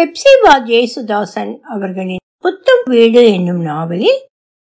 ஹெப்சிபா 0.00 0.52
ஜேசுதாசன் 0.52 1.60
அவர்களின் 1.60 2.16
புத்தம் 2.38 2.82
வீடு 2.84 3.32
என்னும் 3.32 3.60
நாவலில் 3.60 4.26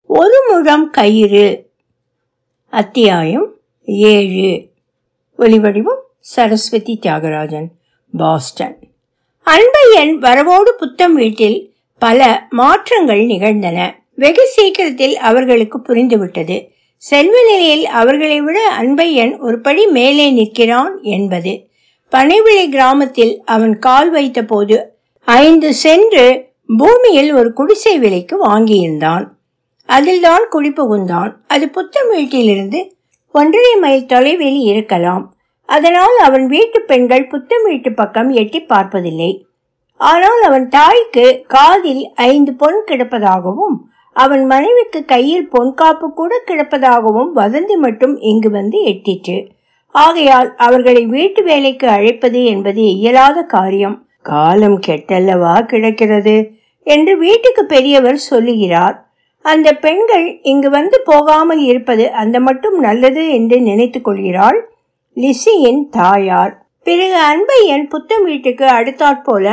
ஒரு 0.07 0.43
முழம் 0.49 0.89
கயிறு 0.89 1.69
அத்தியாயம் 2.69 3.53
ஏழு. 3.85 4.67
ஒலிவடிவம் 5.39 6.01
சரஸ்வதி 6.19 6.99
தியாகராஜன் 7.01 7.67
பாஸ்டன். 8.17 8.77
அன்பையன் 9.45 10.17
வரவோடு 10.17 10.69
புத்தம் 10.77 11.15
வீட்டில் 11.15 11.73
பல 11.97 12.47
மாற்றங்கள் 12.49 13.25
நிகழ்ந்தன. 13.25 14.03
வெகு 14.15 14.47
சீக்கிரத்தில் 14.47 15.17
அவர்களுக்கு 15.17 15.79
புரிந்துவிட்டது. 15.79 16.69
செல்வ 16.97 17.43
நிலையில் 17.43 17.85
அவர்களை 17.85 18.41
விட 18.41 18.71
அன்பையன் 18.81 19.39
ஒரு 19.39 19.61
படி 19.61 19.85
மேலே 19.87 20.31
நிற்கிறான் 20.31 20.99
என்பது. 21.01 21.67
பனைவிளை 22.11 22.69
கிராமத்தில் 22.69 23.41
அவன் 23.45 23.79
கால் 23.79 24.11
வைத்த 24.11 24.43
போது 24.43 24.92
ஐந்து 25.27 25.73
சென்று 25.73 26.51
பூமியில் 26.67 27.33
ஒரு 27.33 27.53
குடிசை 27.53 27.99
விலைக்கு 27.99 28.47
வாங்கியிருந்தான். 28.47 29.27
அதில்தான் 29.85 30.47
குடிபுகுந்தான் 30.51 31.31
அது 31.47 31.69
புத்தம் 31.69 32.09
வீட்டிலிருந்து 32.09 32.95
ஒன்றரை 33.31 33.75
மைல் 33.75 34.05
தொலைவில் 34.05 34.59
இருக்கலாம். 34.59 35.33
அதனால் 35.65 36.17
அவன் 36.17 36.47
வீட்டு 36.47 36.81
பெண்கள் 36.81 37.27
புத்தம் 37.27 37.63
வீட்டு 37.63 37.93
பக்கம் 37.93 38.29
எட்டி 38.29 38.59
பார்ப்பதில்லை. 38.59 39.47
ஆனால் 39.97 40.41
அவன் 40.41 40.67
தாய்க்கு 40.67 41.43
காதில் 41.47 42.11
ஐந்து 42.13 42.53
பொன் 42.53 42.83
கிடப்பதாகவும் 42.91 43.75
அவன் 44.11 44.45
மனைவிக்கு 44.45 45.05
கையில் 45.05 45.49
பொன்காப்பு 45.49 46.13
கூட 46.13 46.43
கிடப்பதாகவும் 46.47 47.31
வதந்தி 47.35 47.75
மட்டும் 47.75 48.19
இங்கு 48.19 48.49
வந்து 48.49 48.83
எட்டிற்று. 48.83 49.47
ஆகையால் 49.91 50.55
அவர்களை 50.55 51.05
வீட்டு 51.05 51.43
வேலைக்கு 51.43 51.87
அழைப்பது 51.87 52.45
என்பது 52.45 52.81
இயலாத 52.81 53.41
காரியம். 53.41 54.02
காலம் 54.23 54.79
கெட்டல்லவா 54.87 55.55
கிடக்கிறது? 55.61 56.35
என்று 56.87 57.17
வீட்டுக்கு 57.17 57.65
பெரியவர் 57.65 58.17
சொல்லுகிறார். 58.17 58.95
அந்த 59.45 59.73
பெண்கள் 59.73 60.39
இங்கு 60.41 60.69
வந்து 60.69 61.01
போகாமல் 61.05 61.59
இருப்பது 61.59 62.11
அந்த 62.11 62.39
மட்டும் 62.39 62.79
நல்லது 62.79 63.23
என்று 63.31 63.61
நினைத்துக் 63.61 64.03
கொள்கிறாள். 64.03 64.59
லிசியின் 65.17 65.81
தாயார். 65.91 66.53
பிறகு 66.83 67.17
அன்பையன் 67.31 67.85
புத்தம் 67.89 68.23
வீட்டுக்கு 68.23 68.65
அடுத்தாற்போல 68.65 69.47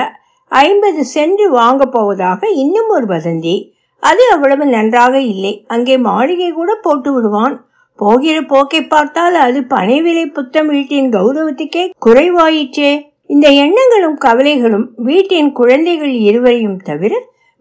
ஐம்பது 0.49 1.05
சென்று 1.05 1.51
வாங்க 1.51 1.87
போவதாக 1.87 2.49
இன்னும் 2.49 2.89
ஒரு 2.89 3.07
வதந்தி. 3.07 3.57
அது 4.03 4.23
அவ்வளவு 4.31 4.67
நன்றாக 4.67 5.21
இல்லை. 5.21 5.65
அங்கே 5.69 5.97
மாளிகை 5.97 6.51
கூட 6.51 6.75
போட்டு 6.75 7.13
விடுவான். 7.13 7.57
போகிற 7.99 8.37
போக்கை 8.43 8.81
பார்த்தால் 8.87 9.35
அது 9.35 9.61
பனைவிலை 9.69 10.27
புத்தம் 10.33 10.69
வீட்டின் 10.69 11.11
கௌரவத்துக்கே 11.11 11.85
குறைவாயிற்றே. 12.07 12.93
இந்த 13.31 13.49
எண்ணங்களும் 13.49 14.17
கவலைகளும் 14.17 14.87
வீட்டின் 14.97 15.53
குழந்தைகள் 15.53 16.15
இருவரையும் 16.29 16.79
தவிர 16.83 17.13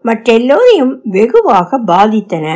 மற்றெல்லோரையும் 0.04 0.94
வெகுவாக 1.04 1.78
பாதித்தன. 1.86 2.46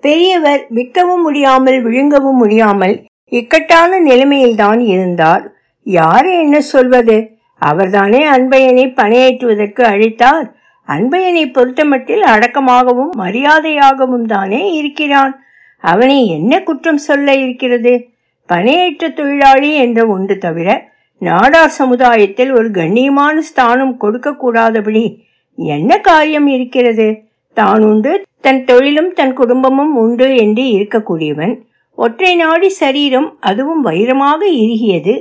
பெரியவர் 0.00 0.62
விற்கவும் 0.68 1.22
முடியாமல் 1.22 1.78
விழுங்கவும் 1.82 2.36
முடியாமல் 2.36 2.94
இக்கட்டான 3.28 4.00
நிலைமையில்தான் 4.00 4.80
இருந்தார். 4.80 5.44
யார் 5.86 6.26
என்ன 6.26 6.60
சொல்வது? 6.60 7.16
அவர்தானே 7.58 8.20
அன்பையனை 8.26 8.86
பணியேற்றுவதற்கு 9.00 9.82
அழைத்தார். 9.92 10.46
அன்பையனை 10.88 11.44
பொறுத்தமட்டில் 11.52 12.24
அடக்கமாகவும் 12.34 13.12
மரியாதையாகவும் 13.18 14.26
தானே 14.26 14.72
இருக்கிறான். 14.72 15.34
அவனை 15.84 16.18
என்ன 16.28 16.62
குற்றம் 16.62 17.02
சொல்ல 17.08 17.34
இருக்கிறது? 17.34 17.94
பணியேற்ற 18.46 19.08
தொழிலாளி 19.08 19.70
என்ற 19.74 20.00
ஒன்று 20.06 20.38
தவிர 20.38 20.68
நாடார் 21.26 21.76
சமுதாயத்தில் 21.80 22.50
ஒரு 22.52 22.68
கண்ணியமான 22.70 23.34
ஸ்தானம் 23.48 23.94
கொடுக்க 23.96 24.28
கூடாதபடி 24.32 25.04
என்ன 25.58 25.98
காரியம் 26.00 26.48
இருக்கிறது? 26.54 27.08
தான் 27.56 27.82
உண்டு 27.82 28.12
தன் 28.40 28.62
தொழிலும் 28.64 29.10
தன் 29.12 29.32
குடும்பமும் 29.32 29.92
உண்டு 29.96 30.26
என்று 30.36 30.64
இருக்கக்கூடியவன் 30.76 31.54
ஒற்றை 31.98 32.32
நாடி 32.34 32.68
சரீரம் 32.80 33.28
அதுவும் 33.40 33.82
வைரமாக 33.86 34.40
இறுகியது. 34.62 35.14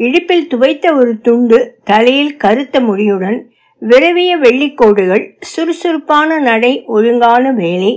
இடுப்பில் 0.00 0.48
துவைத்த 0.52 0.86
ஒரு 0.94 1.12
துண்டு 1.18 1.58
தலையில் 1.84 2.36
கருத்த 2.36 2.80
முடியுடன் 2.80 3.38
விரவிய 3.82 4.32
வெள்ளிக்கோடுகள் 4.44 5.24
சுறுசுறுப்பான 5.52 6.38
நடை 6.40 6.72
ஒழுங்கான 6.86 7.52
வேலை 7.52 7.92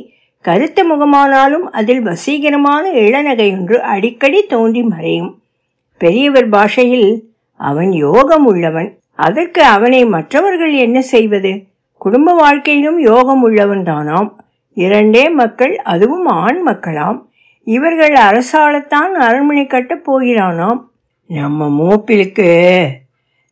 கருத்த 0.46 0.80
முகமானாலும் 0.84 1.66
அதில் 1.72 2.04
வசீகரமான 2.04 2.84
இளநகை 3.04 3.48
ஒன்று 3.52 3.78
அடிக்கடி 3.94 4.40
தோன்றி 4.54 4.84
மறையும். 4.84 5.32
பெரியவர் 6.02 6.50
பாஷையில் 6.50 7.10
அவன் 7.58 7.92
யோகம் 7.92 8.46
உள்ளவன். 8.46 9.00
அதற்கு 9.16 9.64
அவனை 9.64 10.06
மற்றவர்கள் 10.06 10.74
என்ன 10.74 11.02
செய்வது? 11.02 11.64
குடும்ப 11.98 12.34
வாழ்க்கையிலும் 12.34 13.00
யோகம் 13.00 13.42
உள்ளவன் 13.42 13.84
தானாம். 13.84 14.30
இரண்டே 14.74 15.30
மக்கள் 15.30 15.78
அதுவும் 15.78 16.26
ஆண் 16.26 16.62
மக்களாம். 16.68 17.26
இவர்கள் 17.64 18.16
அரசாலத்தான் 18.16 19.16
அரண்மனை 19.16 19.66
கட்டப் 19.66 20.12
போகிறானாம். 20.12 20.80
நம்ம 21.28 21.68
மூப்பிலுக்கு 21.70 22.88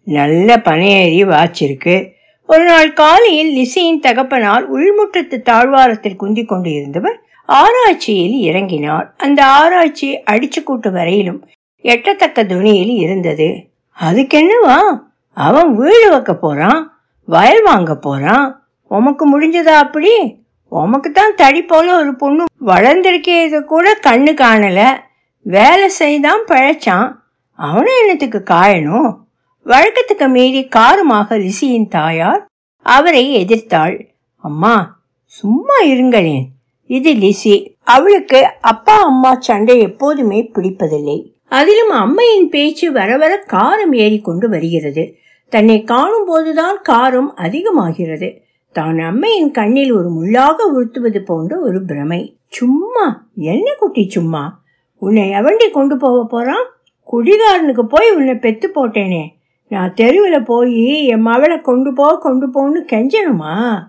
நல்ல 0.04 0.56
பனையேறி 0.56 1.24
வாச்சிருக்கு. 1.24 2.10
ஒரு 2.48 2.64
நாள் 2.64 2.94
காலையில் 2.94 3.56
லிசியின் 3.56 4.06
தகப்பனால் 4.08 4.68
உள்முற்றத்து 4.74 5.42
தாழ்வாரத்தில் 5.42 6.16
குந்தி 6.16 6.46
கொண்டு 6.46 6.72
இருந்தவர் 6.72 7.20
ஆராய்ச்சியில் 7.46 8.54
இறங்கினார். 8.54 9.06
அந்த 9.18 9.46
ஆராய்ச்சி 9.46 10.24
அடிச்சு 10.32 10.64
கூட்டு 10.64 10.92
வரையிலும் 10.92 11.48
எட்டத்தக்க 11.84 12.46
துணியில் 12.46 12.90
இருந்தது. 12.90 13.68
அதுக்கென்னவா? 14.00 15.02
அவன் 15.34 15.76
வீடு 15.76 16.10
வைக்க 16.10 16.36
போறான் 16.36 16.98
வயல் 17.26 17.62
வாங்க 17.62 17.96
போறான். 17.96 18.66
உமக்கு 18.88 19.42
முடிஞ்சதா 19.42 19.78
அப்படி? 19.78 20.44
உமக்கு 20.70 21.12
தான் 21.12 21.36
தடி 21.36 21.64
போல 21.64 21.98
ஒரு 21.98 22.16
பொண்ணு 22.16 22.44
வளர்ந்திருக்கிறது 22.66 23.64
கூட 23.64 23.98
கண்ணு 24.02 24.34
காணல. 24.34 24.98
வேலை 25.42 25.90
செய்தான் 25.90 26.46
பழைச்சான். 26.48 27.16
அவனும் 27.52 27.94
என்னத்துக்கு 28.02 28.44
காயணும்? 28.50 29.18
வழக்கத்துக்கு 29.66 30.28
மீறி 30.28 30.68
காரமாக 30.76 31.38
ரிசியின் 31.38 31.88
தாயார் 31.88 32.46
அவரை 32.82 33.46
எதிர்த்தாள். 33.46 34.08
அம்மா 34.38 35.00
சும்மா 35.26 35.76
இருங்களேன். 35.76 36.50
இது 36.86 37.14
லிசி 37.14 37.76
அவளுக்கு 37.84 38.48
அப்பா 38.62 39.04
அம்மா 39.04 39.36
சண்டை 39.40 39.80
எப்போதுமே 39.80 40.52
பிடிப்பதில்லை. 40.54 41.34
அதிலும் 41.46 41.90
அம்மையின் 41.90 42.50
பேச்சு 42.50 42.92
வர 42.92 43.18
வர 43.18 43.44
காரம் 43.48 43.96
ஏறிக்கொண்டு 43.96 44.50
வருகிறது. 44.50 45.16
தன்னை 45.50 45.84
காணும் 45.84 46.26
போதுதான் 46.26 46.78
காரம் 46.90 47.32
அதிகமாகிறது. 47.36 48.42
தான் 48.72 49.00
அம்மையின் 49.00 49.52
கண்ணில் 49.52 49.92
ஒரு 49.92 50.10
முள்ளாக 50.10 50.56
உறுத்துவது 50.74 51.22
போன்ற 51.22 51.60
ஒரு 51.60 51.86
பிரமை. 51.86 52.38
சும்மா 52.48 53.30
என்ன 53.36 53.74
குட்டி 53.80 54.10
சும்மா? 54.10 54.64
உன்னை 54.96 55.30
எவண்டி 55.30 55.72
கொண்டு 55.72 55.98
போக 55.98 56.26
போறான்? 56.26 56.66
குடிகாரனுக்கு 57.12 57.82
போய் 57.82 58.12
உன்னை 58.12 58.36
பெத்து 58.36 58.72
போட்டேனே. 58.76 59.24
நான் 59.68 59.94
தெருவில் 59.94 60.44
போய் 60.44 61.06
என் 61.06 61.28
மவளை 61.28 61.62
கொண்டு 61.62 61.94
போ 61.94 62.18
கொண்டு 62.18 62.48
போன்னு 62.48 62.82
கெஞ்சணுமா? 62.86 63.84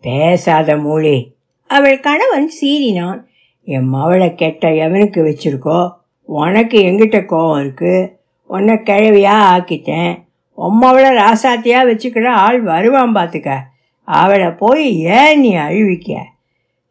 பேசாத 0.00 0.76
மூளி. 0.76 1.34
அவள் 1.66 2.00
கணவன் 2.00 2.50
சீறினான். 2.60 3.24
என் 3.64 3.94
மவளை 3.94 4.34
கெட்ட 4.34 4.68
எவனுக்கு 4.68 5.20
வச்சிருக்கோ? 5.20 5.90
உனக்கு 6.26 6.78
எங்கிட்ட 6.82 7.24
கோவம் 7.24 7.60
இருக்கு? 7.60 8.18
உன்னை 8.46 8.74
கிழவியா 8.74 9.34
ஆக்கிட்டேன். 9.54 10.24
உம்மவளை 10.58 11.16
ராசாத்தியா 11.16 11.80
வச்சுக்கிற 11.86 12.28
ஆள் 12.28 12.60
வருவான் 12.60 13.14
பார்த்துக்க 13.14 13.56
அவளை 14.04 14.50
போய் 14.50 15.00
ஏன் 15.00 15.40
நீ 15.40 15.56
அழுவிக்க? 15.56 16.16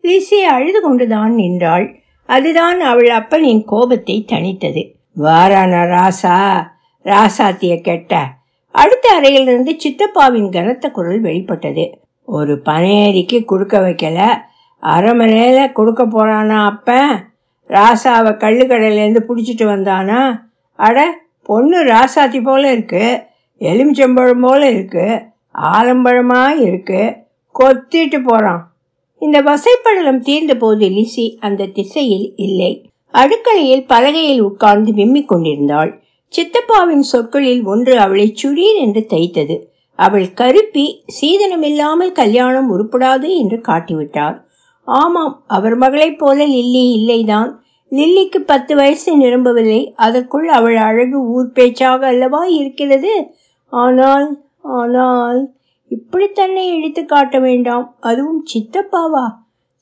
லிசி 0.02 0.44
அழுது 0.44 0.82
கொண்டுதான் 0.82 1.34
நின்றாள். 1.34 2.00
அதுதான் 2.26 2.82
அவள் 2.82 3.08
அப்பனின் 3.08 3.64
கோபத்தை 3.66 4.26
தணித்தது. 4.28 4.94
வாரான 5.22 5.84
ராசா? 5.86 6.68
ராசாத்திய 7.04 7.82
கெட்ட. 7.82 8.28
அடுத்த 8.72 9.10
அறையிலிருந்து 9.10 9.78
சித்தப்பாவின் 9.78 10.52
கனத்த 10.52 10.90
குரல் 10.90 11.22
வெளிப்பட்டது. 11.22 12.00
ஒரு 12.24 12.62
பனையரிக்கு 12.66 13.46
கொடுக்க 13.46 13.80
வைக்கல. 13.80 14.38
அரை 14.80 15.14
மணி 15.14 15.34
நேரம் 15.34 15.74
கொடுக்க 15.74 16.06
போறானா 16.06 16.66
அப்பன்? 16.66 17.35
ராசாவை 17.70 18.32
கள்ளுக்கடையிலேருந்து 18.34 19.20
பிடிச்சிட்டு 19.28 19.66
வந்தானா? 19.66 20.40
அட 20.76 21.20
பொண்ணு 21.44 21.84
ராசாத்தி 21.84 22.44
போல 22.44 22.72
இருக்கு. 22.72 23.22
எலுமிச்சம்பழம் 23.60 24.42
போல 24.42 24.70
இருக்கு. 24.70 25.22
ஆலம்பழமா 25.62 26.62
இருக்கு. 26.62 27.16
கொத்திட்டு 27.60 28.24
போறான். 28.24 28.74
இந்த 29.20 29.42
வசைப்படலம் 29.42 30.20
தீர்ந்த 30.20 30.56
போது 30.56 30.90
லிசி 30.90 31.38
அந்த 31.42 31.66
திசையில் 31.66 32.34
இல்லை. 32.36 32.90
அடுக்கலையில் 33.14 33.86
பலகையில் 33.88 34.40
உட்கார்ந்து 34.40 34.92
விம்மிக் 34.92 35.26
கொண்டிருந்தாள். 35.26 36.04
சித்தப்பாவின் 36.28 37.00
சொற்களில் 37.00 37.64
ஒன்று 37.64 38.00
அவளை 38.00 38.36
சுடீர் 38.44 38.76
என்று 38.76 39.06
தைத்தது. 39.10 39.60
அவள் 39.96 40.34
கருப்பி 40.34 41.04
சீதனமில்லாமல் 41.22 42.12
கல்யாணம் 42.12 42.72
உருப்படாது 42.72 43.38
என்று 43.38 43.62
காட்டிவிட்டார். 43.68 44.45
ஆமாம் 44.86 45.44
அவர் 45.48 45.76
மகளைப் 45.76 46.20
போல 46.20 46.46
லில்லி 46.46 47.08
இல்லைதான். 47.08 47.52
லில்லிக்கு 47.92 48.38
பத்து 48.38 48.76
வயசு 48.76 49.18
நிரம்பவில்லை. 49.18 49.94
அதற்குள் 49.96 50.48
அவள் 50.48 50.76
அழகு 50.76 51.22
ஊர் 51.22 51.52
பேச்சாக 51.52 52.08
அல்லவா 52.08 52.46
இருக்கிறது? 52.46 53.32
ஆனால் 53.70 54.44
ஆனால் 54.62 55.54
இப்படி 55.88 56.28
தன்னை 56.28 56.68
இழுத்து 56.68 57.06
காட்ட 57.06 57.40
வேண்டாம். 57.40 57.96
அதுவும் 58.00 58.46
சித்தப்பாவா? 58.54 59.32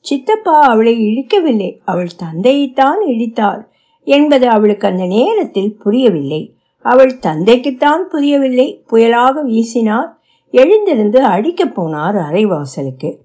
சித்தப்பா 0.00 0.60
அவளை 0.60 0.98
இழிக்கவில்லை. 0.98 1.78
அவள் 1.84 2.08
தந்தையைத்தான் 2.16 3.00
இழித்தார் 3.06 3.68
என்பது 4.04 4.48
அவளுக்கு 4.48 4.88
அந்த 4.88 5.04
நேரத்தில் 5.04 5.76
புரியவில்லை. 5.78 6.54
அவள் 6.82 7.18
தந்தைக்குத்தான் 7.22 8.02
புரியவில்லை. 8.10 8.84
புயலாக 8.92 9.44
வீசினார். 9.44 10.08
எழுந்திருந்து 10.50 11.22
அடிக்கப் 11.24 11.80
போனார் 11.80 12.16
அரைவாசலுக்கு. 12.30 13.16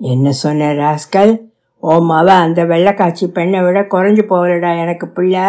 என்ன 0.00 0.32
சொன்ன 0.32 0.72
ராஸ்கல்? 0.72 1.40
ஓ 1.80 1.96
மவ 1.96 2.26
அந்த 2.26 2.64
வெள்ளைக்காட்சி 2.64 3.26
பெண்ணை 3.26 3.60
விட 3.60 3.80
குறைஞ்சி 3.80 4.22
போகலடா 4.28 4.80
எனக்கு 4.80 5.08
பிள்ளை. 5.08 5.42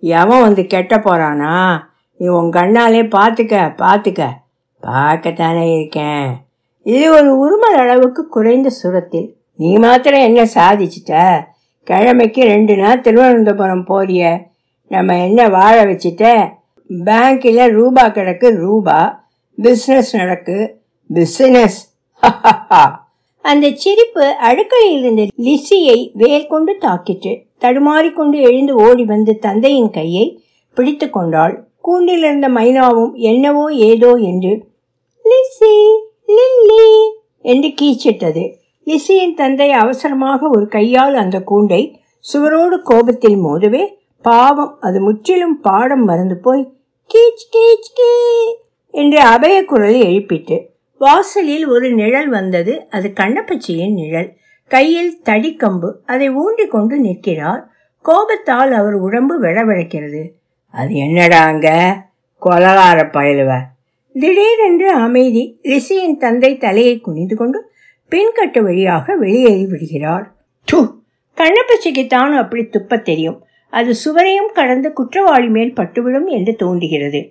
எவன் 0.00 0.40
வந்து 0.40 0.66
கெட்ட 0.66 0.98
போகிறானா 0.98 1.86
நீ 2.16 2.26
உன் 2.26 2.50
கண்ணாலே 2.50 3.08
பார்த்துக்க 3.16 3.74
பார்த்துக்க 3.76 4.28
பார்க்கத்தானே 4.82 5.74
இருக்கேன். 5.76 6.36
இது 6.82 7.12
ஒரு 7.12 7.28
உருமல் 7.34 7.78
அளவுக்கு 7.78 8.28
குறைந்த 8.28 8.70
சுரத்தில். 8.82 9.32
நீ 9.56 9.76
மாத்திரம் 9.76 10.20
என்ன 10.20 10.42
சாதிச்சிட்ட? 10.42 11.44
கிழமைக்கு 11.90 12.40
ரெண்டு 12.40 12.76
நாள் 12.76 13.00
திருவனந்தபுரம் 13.00 13.86
போறிய. 13.86 14.46
நம்ம 14.88 15.18
என்ன 15.18 15.48
வாழ 15.48 15.84
வச்சுட்ட? 15.84 16.48
பேங்க்கில் 16.90 17.70
ரூபா 17.70 18.06
கிடக்கு 18.06 18.54
ரூபா. 18.56 19.24
பிஸ்னஸ் 19.62 20.16
நடக்கு. 20.16 20.82
பிஸ்னஸ் 21.14 21.78
அந்த 23.44 23.66
சிரிப்பு 23.82 24.24
அடுக்கலையில் 24.48 24.98
இருந்த 24.98 25.22
லிசியை 25.46 25.98
வேல் 26.14 26.46
கொண்டு 26.46 26.72
தாக்கிற்று. 26.80 27.32
தடுமாறிக்கொண்டு 27.60 28.36
எழுந்து 28.48 28.74
ஓடி 28.76 29.04
வந்து 29.04 29.32
தந்தையின் 29.38 29.90
கையை 29.90 30.24
பிடித்து 30.76 31.10
கொண்டாள். 31.10 31.54
கூண்டில் 31.80 32.22
இருந்த 32.22 32.48
மைனாவும் 32.48 33.12
என்னவோ 33.30 33.64
ஏதோ 33.90 34.10
என்று 34.30 34.52
லிசி 35.24 35.74
லில்லி 36.36 36.92
என்று 37.44 37.68
கீச்சிட்டது. 37.80 38.44
லிசியின் 38.86 39.34
தந்தை 39.34 39.70
அவசரமாக 39.70 40.48
ஒரு 40.48 40.66
கையால் 40.68 41.14
அந்த 41.14 41.36
கூண்டை 41.50 41.82
சுவரோடு 42.24 42.76
கோபத்தில் 42.82 43.36
மோதவே 43.36 43.82
பாவம் 44.24 44.72
அது 44.80 44.98
முற்றிலும் 45.00 45.56
பாடம் 45.60 46.04
மறந்து 46.04 46.36
போய் 46.36 46.62
கீச் 47.10 47.46
கீச் 47.54 47.90
கீ 47.94 48.10
என்று 48.94 49.18
அபய 49.34 49.56
குரல் 49.64 49.98
எழுப்பிட்டு 50.08 50.56
வாசலில் 51.02 51.66
ஒரு 51.66 51.92
நிழல் 51.92 52.28
வந்தது. 52.28 52.72
அது 52.90 53.12
கண்ணப்பச்சியின் 53.20 53.92
நிழல். 53.92 54.36
கையில் 54.68 55.20
தடிக்கம்பு. 55.24 55.90
அதை 56.06 56.30
ஊன்றிக் 56.30 56.70
கொண்டு 56.70 56.96
நிற்கிறார். 56.98 57.62
கோபத்தால் 58.02 58.72
அவர் 58.72 58.94
உடம்பு 58.94 59.42
விழவிழக்கிறது 59.42 60.22
அது 60.70 60.94
என்னடா 60.94 61.40
அங்க? 61.44 61.68
கொலகார 62.42 62.98
பயலுவ. 63.12 63.58
திடீரென்று 64.12 64.90
அமைதி 64.90 65.60
ரிஷியின் 65.62 66.16
தந்தை 66.16 66.56
தலையை 66.56 67.00
குனிந்து 67.00 67.36
கொண்டு 67.36 67.70
பின்கட்டு 68.10 68.60
வழியாக 68.60 69.16
வெளியேறி 69.16 69.66
விடுகிறார். 69.66 70.34
டு 70.64 70.78
கண்ணப்பச்சிக்கு 71.36 72.06
தான் 72.06 72.32
அப்படி 72.32 72.62
துப்பத் 72.62 73.02
தெரியும். 73.02 73.44
அது 73.70 73.94
சுவரையும் 74.04 74.52
கடந்து 74.52 74.92
குற்றவாளி 74.92 75.48
மேல் 75.48 75.72
பட்டுவிடும் 75.72 76.28
என்று 76.28 76.54
தோன்றுகிறது. 76.54 77.30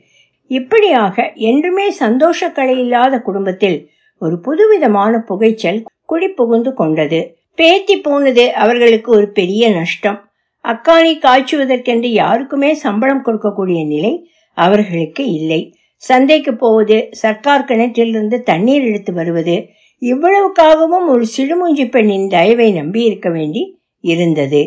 இப்படியாக 0.52 1.32
என்றுமே 1.50 1.86
சந்தோஷக்கலை 2.00 2.76
இல்லாத 2.78 3.20
குடும்பத்தில் 3.20 3.90
ஒரு 4.22 4.40
புதுவிதமான 4.40 5.14
புகைச்சல் 5.28 5.80
குடி 6.06 6.28
புகுந்து 6.28 6.74
கொண்டது. 6.74 7.20
பேத்தி 7.56 7.96
போனது 7.98 8.54
அவர்களுக்கு 8.54 9.10
ஒரு 9.12 9.28
பெரிய 9.32 9.70
நஷ்டம். 9.70 10.20
அக்காணி 10.66 11.14
காய்ச்சுவதற்கென்று 11.18 12.10
யாருக்குமே 12.24 12.74
சம்பளம் 12.74 13.24
கொடுக்கக்கூடிய 13.26 13.88
நிலை 13.88 14.14
அவர்களுக்கு 14.54 15.24
இல்லை. 15.32 15.62
சந்தைக்கு 15.96 16.52
போவது 16.56 16.98
சர்க்கார் 17.12 17.68
கிணற்றிலிருந்து 17.68 18.38
தண்ணீர் 18.42 18.84
எடுத்து 18.84 19.14
வருவது 19.14 19.56
இவ்வளவுக்காகவும் 20.02 21.08
ஒரு 21.08 21.26
சிடுமூஞ்சி 21.38 21.86
பெண்ணின் 21.90 22.28
தயவை 22.28 22.72
நம்பி 22.72 23.02
இருக்க 23.04 23.30
வேண்டி 23.30 23.64
இருந்தது. 24.04 24.62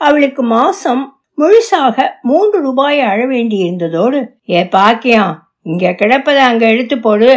அவளுக்கு 0.00 0.42
மாசம் 0.42 1.02
முழுசாக 1.38 1.96
மூன்று 2.28 2.58
ரூபாய் 2.60 3.00
அழ 3.10 3.18
வேண்டி 3.26 3.56
இருந்ததோடு 3.64 4.20
ஏ 4.54 4.62
பாக்கியம் 4.76 5.34
இங்க 5.62 5.92
கிடப்பதை 6.00 6.42
அங்க 6.50 6.64
எடுத்து 6.66 6.96
போடு 6.98 7.30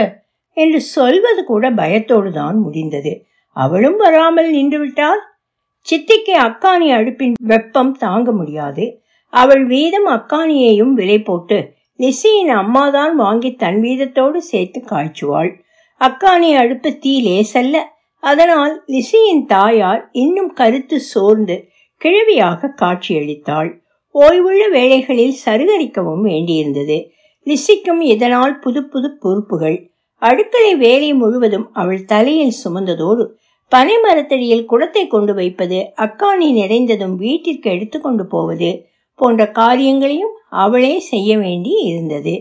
என்று 0.57 0.79
சொல்வது 0.95 1.41
கூட 1.43 1.65
பயத்தோடு 1.71 2.29
தான் 2.31 2.57
முடிந்தது. 2.59 3.11
அவளும் 3.55 3.97
வராமல் 3.97 4.49
நின்றுவிட்டால்? 4.55 5.21
சித்திக்கு 5.87 6.33
அக்காணி 6.47 6.87
அடுப்பின் 6.97 7.35
வெப்பம் 7.51 7.93
தாங்க 8.03 8.31
முடியாது. 8.31 8.85
அவள் 9.33 9.63
வீதம் 9.65 10.09
அக்காணியையும் 10.15 10.93
விலை 10.93 11.19
போட்டு 11.21 11.57
லிசியின் 11.99 12.51
அம்மாதான் 12.61 13.13
வாங்கி 13.15 13.49
தன் 13.55 13.79
வீதத்தோடு 13.85 14.39
சேர்த்து 14.51 14.79
காய்ச்சுவாள். 14.91 15.51
அக்காணி 16.01 16.49
அடுப்பு 16.61 16.89
தீ 17.03 17.13
லேசல்ல 17.27 17.77
அதனால் 18.23 18.73
லிசியின் 18.93 19.43
தாயார் 19.45 20.01
இன்னும் 20.23 20.51
கருத்து 20.53 20.97
சோர்ந்து 21.11 21.55
கிழவியாக 22.01 22.73
காட்சியளித்தாள். 22.81 23.71
ஓய்வுள்ள 24.15 24.63
வேளைகளில் 24.69 25.35
சருகரிக்கவும் 25.45 26.23
வேண்டியிருந்தது. 26.25 26.97
லிசிக்கும் 27.47 28.01
இதனால் 28.05 28.59
புது 28.59 28.81
புது 28.83 29.09
பொறுப்புகள். 29.19 29.77
அடுக்களை 30.21 30.75
வேலை 30.75 31.13
முழுவதும் 31.13 31.67
அவள் 31.73 32.05
தலையில் 32.05 32.57
சுமந்ததோடு 32.63 33.23
பனை 33.71 33.95
மரத்தடியில் 33.97 34.65
குடத்தை 34.65 35.07
கொண்டு 35.07 35.33
வைப்பது 35.33 35.77
அக்காணி 35.95 36.47
நிறைந்ததும் 36.51 37.15
வீட்டிற்கு 37.15 37.67
எடுத்துக்கொண்டு 37.71 38.23
போவது 38.25 38.69
போன்ற 39.19 39.41
காரியங்களையும் 39.51 40.33
அவளே 40.49 40.93
செய்ய 40.99 41.37
வேண்டி 41.37 41.73
இருந்தது. 41.81 42.33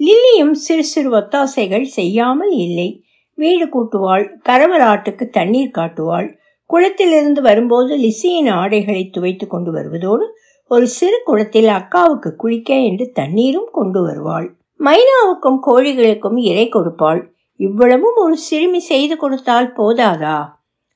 லில்லியும் 0.00 0.54
சிறு 0.64 0.84
சிறு 0.84 1.10
ஒத்தாசைகள் 1.10 1.86
செய்யாமல் 1.98 2.52
இல்லை. 2.66 2.88
வீடு 3.38 3.66
கூட்டுவாள் 3.66 4.24
கரவராட்டுக்கு 4.48 5.24
தண்ணீர் 5.28 5.70
காட்டுவாள். 5.70 6.28
குளத்திலிருந்து 6.70 7.40
வரும்போது 7.40 7.92
லிசியின் 7.98 8.50
ஆடைகளை 8.52 9.10
துவைத்து 9.14 9.46
கொண்டு 9.46 9.70
வருவதோடு 9.72 10.26
ஒரு 10.70 10.86
சிறு 10.86 11.18
குளத்தில் 11.24 11.70
அக்காவுக்கு 11.70 12.30
குளிக்க 12.36 12.70
என்று 12.88 13.04
தண்ணீரும் 13.12 13.70
கொண்டு 13.70 14.00
வருவாள். 14.02 14.46
மைனாவுக்கும் 14.80 15.58
கோழிகளுக்கும் 15.66 16.38
இறை 16.42 16.66
கொடுப்பாள். 16.68 17.20
இவ்வளவும் 17.60 18.18
ஒரு 18.18 18.36
சிறுமி 18.38 18.80
செய்து 18.82 19.14
கொடுத்தால் 19.16 19.68
போதாதா? 19.72 20.38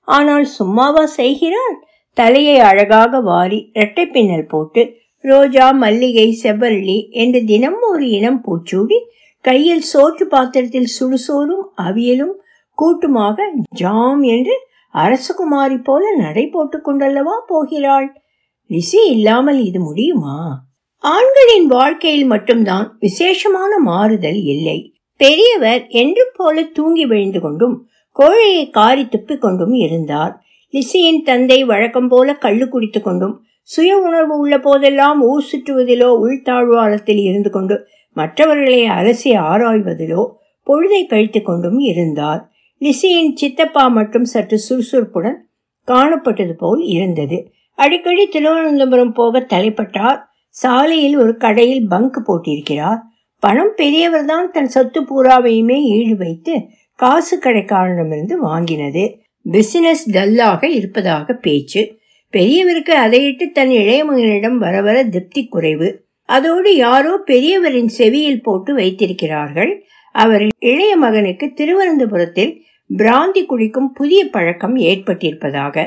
ஆனால் 0.09 0.47
சும்மாவா 0.59 1.05
செய்கிறாள்? 1.17 1.77
தலையை 2.17 2.57
அழகாக 2.61 3.21
வாரி 3.21 3.59
இரட்டை 3.73 4.05
பின்னல் 4.07 4.47
போட்டு 4.47 4.83
ரோஜா 5.25 5.67
மல்லிகை 5.75 6.29
செவ்வரளி 6.43 6.99
என்று 7.15 7.41
தினம் 7.45 7.79
ஒரு 7.83 8.07
இனம் 8.09 8.41
பூச்சூடி 8.45 8.99
கையில் 9.45 9.85
சோற்று 9.93 10.25
பாத்திரத்தில் 10.27 10.91
சுடுசோறும் 10.97 11.65
அவியலும் 11.79 12.35
கூட்டுமாக 12.79 13.47
ஜாம் 13.81 14.23
என்று 14.23 14.55
அரசகுமாரி 14.95 15.79
போல 15.83 16.03
நடை 16.17 16.45
போட்டு 16.47 16.79
கொண்டல்லவா 16.79 17.37
போகிறாள்? 17.47 18.09
லிசி 18.71 19.01
இல்லாமல் 19.11 19.65
இது 19.65 19.81
முடியுமா? 19.81 20.37
ஆண்களின் 21.05 21.67
வாழ்க்கையில் 21.67 22.27
மட்டும்தான் 22.27 22.97
விசேஷமான 23.01 23.79
மாறுதல் 23.79 24.41
இல்லை. 24.45 24.79
பெரியவர் 25.21 25.87
என்று 25.89 26.25
போல 26.37 26.63
தூங்கி 26.63 27.05
விழுந்து 27.07 27.41
கொண்டும் 27.41 27.89
கோழையை 28.17 28.71
காரி 28.71 29.05
துப்பிக் 29.05 29.39
கொண்டும் 29.39 29.73
இருந்தார். 29.73 30.35
லிசியின் 30.75 31.23
தந்தை 31.23 31.65
வழக்கம் 31.65 32.09
போல 32.09 32.37
கள்ளு 32.41 32.69
குடித்து 32.69 33.03
கொண்டும் 33.03 33.35
சுய 33.63 33.97
உணர்வு 33.97 34.39
உள்ள 34.39 34.55
போதெல்லாம் 34.59 35.21
ஊர் 35.23 35.45
சுற்றுவதிலோ 35.53 36.09
உள்தாழ்வாரத்தில் 36.25 37.23
இருந்து 37.23 37.51
கொண்டு 37.51 37.77
மற்றவர்களை 38.17 38.83
அலசி 38.99 39.31
ஆராய்வதிலோ 39.51 40.23
பொழுதை 40.67 41.07
கழித்து 41.07 41.43
கொண்டும் 41.43 41.79
இருந்தார். 41.79 42.43
லிசியின் 42.81 43.33
சித்தப்பா 43.35 43.89
மட்டும் 43.89 44.25
சற்று 44.25 44.59
சுறுசுறுப்புடன் 44.59 45.39
காணப்பட்டது 45.89 46.53
போல் 46.53 46.81
இருந்தது. 46.81 47.39
அடிக்கடி 47.75 48.27
திருவனந்தபுரம் 48.27 49.13
போக 49.13 49.41
தலைப்பட்டார். 49.41 50.21
சாலையில் 50.49 51.17
ஒரு 51.17 51.37
கடையில் 51.37 51.89
பங்க் 51.89 52.23
போட்டிருக்கிறார். 52.27 53.01
பணம் 53.39 53.73
பெரியவர் 53.77 54.25
தான் 54.25 54.51
தன் 54.51 54.67
சொத்து 54.67 55.01
பூராவையுமே 55.03 55.79
ஈடு 55.83 56.17
வைத்து 56.17 56.55
காசு 56.95 57.39
கடைக்காரனிடமிருந்து 57.39 58.33
வாங்கினது. 58.33 59.19
பிசினஸ் 59.43 60.11
டல்லாக 60.11 60.65
இருப்பதாக 60.65 61.33
பேச்சு. 61.33 61.83
பெரியவருக்கு 62.33 62.93
அதையிட்டு 63.07 63.51
தன் 63.51 63.71
இளைய 63.71 64.05
மகனிடம் 64.05 64.59
வர 64.59 64.81
வர 64.81 65.05
திருப்தி 65.05 65.47
குறைவு. 65.47 65.89
அதோடு 66.29 66.77
யாரோ 66.77 67.21
பெரியவரின் 67.27 67.91
செவியில் 67.99 68.43
போட்டு 68.43 68.75
வைத்திருக்கிறார்கள். 68.75 69.85
அவர் 70.13 70.47
இளைய 70.59 70.97
மகனுக்கு 70.97 71.53
திருவனந்தபுரத்தில் 71.55 72.63
பிராந்தி 72.97 73.47
குடிக்கும் 73.47 73.93
புதிய 73.93 74.25
பழக்கம் 74.25 74.77
ஏற்பட்டிருப்பதாக. 74.77 75.87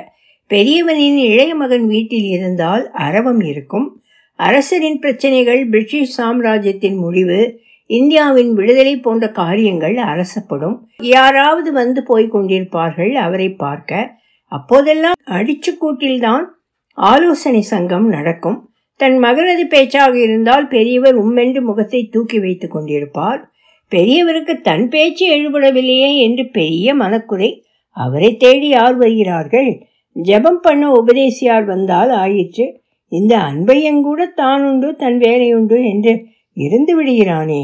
பெரியவனின் 0.50 1.18
இளைய 1.18 1.56
மகன் 1.56 1.88
வீட்டில் 1.88 2.24
இருந்தால் 2.24 2.92
அரவம் 2.92 3.42
இருக்கும். 3.42 4.02
அரசரின் 4.36 5.00
பிரச்சனைகள் 5.00 5.68
பிரிட்டிஷ் 5.70 6.22
சாம்ராஜ்யத்தின் 6.22 6.96
முடிவு 6.96 7.60
இந்தியாவின் 7.86 8.54
விடுதலை 8.54 8.98
போன்ற 8.98 9.30
காரியங்கள் 9.30 9.98
அரசப்படும். 9.98 10.90
யாராவது 10.98 11.74
வந்து 11.74 12.04
போய் 12.04 12.30
கொண்டிருப்பார்கள் 12.34 13.12
அவரை 13.12 13.50
பார்க்க. 13.50 14.20
அப்போதெல்லாம் 14.46 15.14
அடிச்சுக்கூட்டில்தான் 15.26 16.44
ஆலோசனை 16.92 17.62
சங்கம் 17.62 18.08
நடக்கும். 18.08 18.70
தன் 18.96 19.24
மகனது 19.24 19.64
பேச்சாக 19.70 20.20
இருந்தால் 20.20 20.68
பெரியவர் 20.68 21.16
உம்மென்று 21.16 21.62
முகத்தை 21.62 22.08
தூக்கி 22.12 22.40
வைத்துக் 22.40 22.76
கொண்டிருப்பார். 22.76 23.42
பெரியவருக்கு 23.92 24.62
தன் 24.62 24.90
பேச்சு 24.90 25.36
எழுபடவில்லையே 25.36 26.18
என்று 26.18 26.48
பெரிய 26.48 26.96
மனக்குறை. 26.96 27.64
அவரை 27.90 28.38
தேடி 28.38 28.68
யார் 28.68 28.96
வருகிறார்கள்? 28.96 29.87
ஜெபம் 30.24 30.60
பண்ண 30.62 30.92
உபதேசியார் 30.92 31.66
வந்தால் 31.66 32.10
ஆயிற்று. 32.10 32.82
இந்த 33.10 33.38
அன்பையன் 33.38 34.02
கூட 34.02 34.34
தானுண்டு 34.38 34.96
தன் 34.96 35.18
வேலையுண்டு 35.18 35.86
என்று 35.86 36.26
இருந்து 36.54 37.04
விடுகிறானே. 37.04 37.64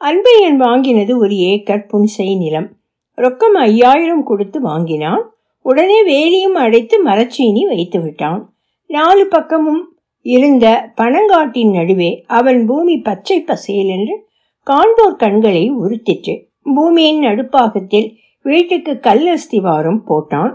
அன்பையன் 0.00 0.56
வாங்கினது 0.56 1.18
ஒரு 1.18 1.36
ஏக்கர் 1.36 1.86
புன்சை 1.92 2.36
நிலம். 2.36 2.68
ரொக்கம் 3.16 3.56
ஐயாயிரம் 3.58 4.22
கொடுத்து 4.22 4.60
வாங்கினான். 4.60 5.32
உடனே 5.62 5.98
வேலியும் 6.04 6.58
அடைத்து 6.64 7.04
மரச்சீனி 7.04 7.66
வைத்து 7.66 8.00
விட்டான். 8.00 8.54
நாலு 8.86 9.26
பக்கமும் 9.26 9.96
இருந்த 10.22 10.92
பனங்காட்டின் 11.00 11.70
நடுவே 11.70 12.24
அவன் 12.26 12.66
பூமி 12.66 12.98
பச்சை 12.98 13.40
பசேல் 13.40 13.86
என்று 13.86 14.26
காண்போர் 14.62 15.16
கண்களை 15.16 15.72
உறுத்திற்று. 15.72 16.34
பூமியின் 16.74 17.22
நடுப்பாகத்தில் 17.22 18.14
வீட்டுக்கு 18.42 18.98
கல் 18.98 19.26
அஸ்திவாரம் 19.26 20.02
போட்டான். 20.08 20.52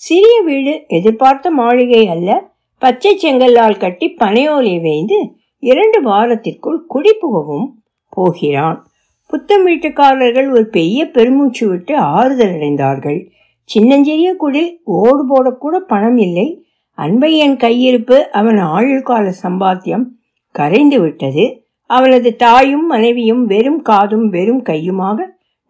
சிறிய 0.00 0.40
வீடு 0.44 0.84
எதிர்பார்த்த 0.88 1.50
மாளிகை 1.50 2.08
அல்ல. 2.08 2.30
பச்சை 2.78 3.12
செங்கல்லால் 3.16 3.76
கட்டி 3.76 4.06
பனையோலை 4.20 4.80
வேய்ந்து 4.80 5.18
இரண்டு 5.62 5.98
வாரத்திற்குள் 6.02 6.80
குடிபுகவும் 6.94 7.68
போகிறான். 8.08 8.78
புத்தம் 9.26 9.66
வீட்டுக்காரர்கள் 9.66 10.50
ஒரு 10.50 10.66
பெரிய 10.66 11.10
பெருமூச்சு 11.10 11.68
விட்டு 11.68 11.96
ஆறுதல் 11.96 12.52
அடைந்தார்கள் 12.52 13.20
சின்னஞ்சிறிய 13.64 14.30
குடில் 14.34 14.70
ஓடு 14.84 15.22
போடக்கூட 15.30 15.76
பணம் 15.86 16.16
இல்லை. 16.16 16.64
அன்பையன் 16.98 17.56
கையிருப்பு 17.56 18.18
அவன் 18.40 18.58
ஆயுள்கால 18.74 19.32
சம்பாத்தியம் 19.42 20.04
கரைந்து 20.54 21.00
விட்டது. 21.00 21.44
அவனது 21.90 22.36
தாயும் 22.36 22.86
மனைவியும் 22.86 23.46
வெறும் 23.46 23.82
காதும் 23.82 24.28
வெறும் 24.28 24.62
கையுமாக 24.62 25.18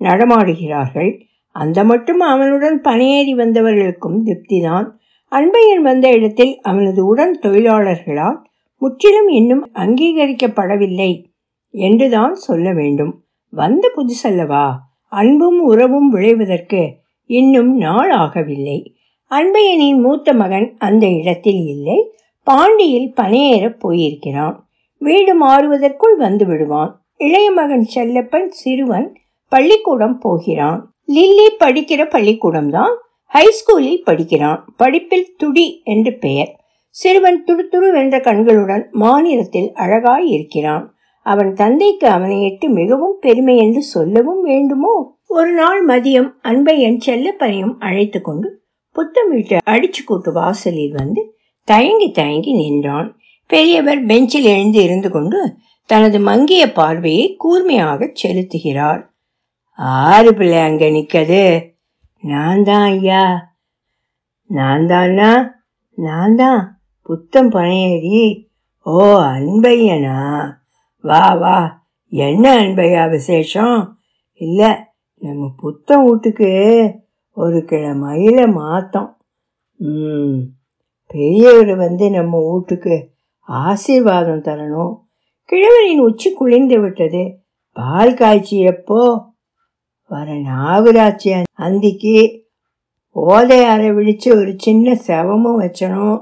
நடமாடுகிறார்கள். 0.00 1.12
அந்த 1.54 1.84
மட்டும் 1.84 2.20
அவனுடன் 2.20 2.80
பணியேறி 2.80 3.34
வந்தவர்களுக்கும் 3.34 4.20
திருப்திதான். 4.24 4.86
அன்பையன் 5.30 5.82
வந்த 5.82 6.10
இடத்தில் 6.10 6.60
அவனது 6.60 7.06
உடன் 7.06 7.38
தொழிலாளர்களால் 7.42 8.36
முற்றிலும் 8.78 9.28
இன்னும் 9.28 9.70
அங்கீகரிக்கப்படவில்லை 9.74 11.24
என்றுதான் 11.70 12.34
சொல்ல 12.34 12.72
வேண்டும். 12.72 13.24
வந்த 13.50 13.90
புதுசல்லவா? 13.96 14.70
அன்பும் 15.08 15.62
உறவும் 15.62 16.10
விளைவதற்கு 16.10 16.94
இன்னும் 17.24 17.76
நாள் 17.76 18.10
ஆகவில்லை. 18.10 18.94
அன்பையனின் 19.30 20.00
மூத்த 20.00 20.32
மகன் 20.32 20.74
அந்த 20.78 21.06
இடத்தில் 21.06 21.64
இல்லை. 21.66 22.12
பாண்டியில் 22.50 23.12
பணியேறப் 23.14 23.80
போயிருக்கிறான். 23.80 24.68
வீடு 24.98 25.34
மாறுவதற்குள் 25.34 26.16
வந்து 26.16 26.46
விடுவான். 26.46 27.04
இளைய 27.16 27.50
மகன் 27.50 27.86
செல்லப்பன் 27.94 28.46
சிறுவன் 28.48 29.16
பள்ளிக்கூடம் 29.48 30.18
போகிறான். 30.18 30.93
லில்லி 31.08 31.46
படிக்கிற 31.58 32.08
பள்ளிக்கூடம் 32.08 32.70
தான் 32.70 32.94
ஹைஸ்கூலில் 33.32 34.04
படிக்கிறான். 34.04 34.64
படிப்பில் 34.76 35.34
துடி 35.36 35.80
என்று 35.84 36.12
பெயர். 36.18 36.50
சிறுவன் 36.88 37.44
துடுதுரு 37.46 37.92
வென்ற 37.92 38.20
கண்களுடன் 38.20 38.88
மாநிலத்தில் 38.92 39.72
அழகாய் 39.72 40.28
இருக்கிறான். 40.28 40.94
அவன் 41.22 41.52
தந்தைக்கு 41.52 42.06
அவனை 42.08 42.42
எட்டு 42.42 42.68
மிகவும் 42.68 43.16
பெருமை 43.20 43.56
என்று 43.56 43.82
சொல்லவும் 43.82 44.42
வேண்டுமோ? 44.42 44.94
ஒரு 45.26 45.52
நாள் 45.52 45.86
மதியம் 45.86 46.30
அன்பையன் 46.42 46.98
செல்லப்பனையும் 47.06 47.74
அழைத்து 47.78 48.20
கொண்டு 48.20 48.48
புத்தம் 48.92 49.30
வீட்டு 49.30 49.56
அடிச்சு 49.70 50.02
கூட்டு 50.04 50.32
வாசலில் 50.32 50.92
வந்து 50.92 51.22
தயங்கி 51.68 52.10
தயங்கி 52.10 52.52
நின்றான். 52.52 53.08
பெரியவர் 53.46 54.02
பெஞ்சில் 54.04 54.44
எழுந்து 54.44 54.82
இருந்து 54.82 55.10
கொண்டு 55.10 55.40
தனது 55.90 56.20
மங்கிய 56.20 56.72
பார்வையை 56.72 57.34
கூர்மையாக 57.36 58.12
செலுத்துகிறார். 58.22 59.02
ஆறு 59.76 60.34
பிள்ளை 60.34 60.58
அங்க 60.58 60.86
நிக்கது. 60.86 61.72
நான் 62.20 62.62
தான் 62.62 62.82
ஐயா. 62.82 63.52
நான் 64.46 64.86
தானா 64.86 65.54
நான் 65.94 66.34
தான். 66.34 66.80
புத்தம் 67.02 67.50
பனையேறி 67.50 68.48
ஓ 68.82 69.18
அன்பையனா? 69.18 70.50
வா 71.00 71.34
வா. 71.34 71.86
என்ன 72.08 72.60
அன்பையா 72.60 73.10
விசேஷம்? 73.10 73.98
இல்லை 74.32 74.70
நம்ம 75.18 75.52
புத்தம் 75.56 76.04
வீட்டுக்கு 76.04 76.92
ஒரு 77.30 77.56
கிழமையில 77.56 78.50
மாத்தோம். 78.50 79.16
ம். 79.76 80.38
பெரியவர் 81.06 81.76
வந்து 81.76 82.10
நம்ம 82.10 82.52
வீட்டுக்கு 82.52 83.10
ஆசீர்வாதம் 83.40 84.42
தரணும். 84.42 84.96
கிழவனின் 85.52 85.98
உச்சி 85.98 86.32
குளிர்ந்து 86.32 86.80
விட்டது. 86.80 87.38
பால் 87.72 88.14
காய்ச்சி 88.14 88.60
எப்போ? 88.60 89.32
வர 90.14 90.32
நாகராட்சி 90.32 91.42
அந்திக்கு 91.58 92.16
ஓதையாரை 93.14 93.64
அறை 93.64 93.90
விழிச்சு 93.92 94.36
ஒரு 94.36 94.54
சின்ன 94.56 94.92
செவமும் 95.06 95.58
வச்சணும். 95.60 96.20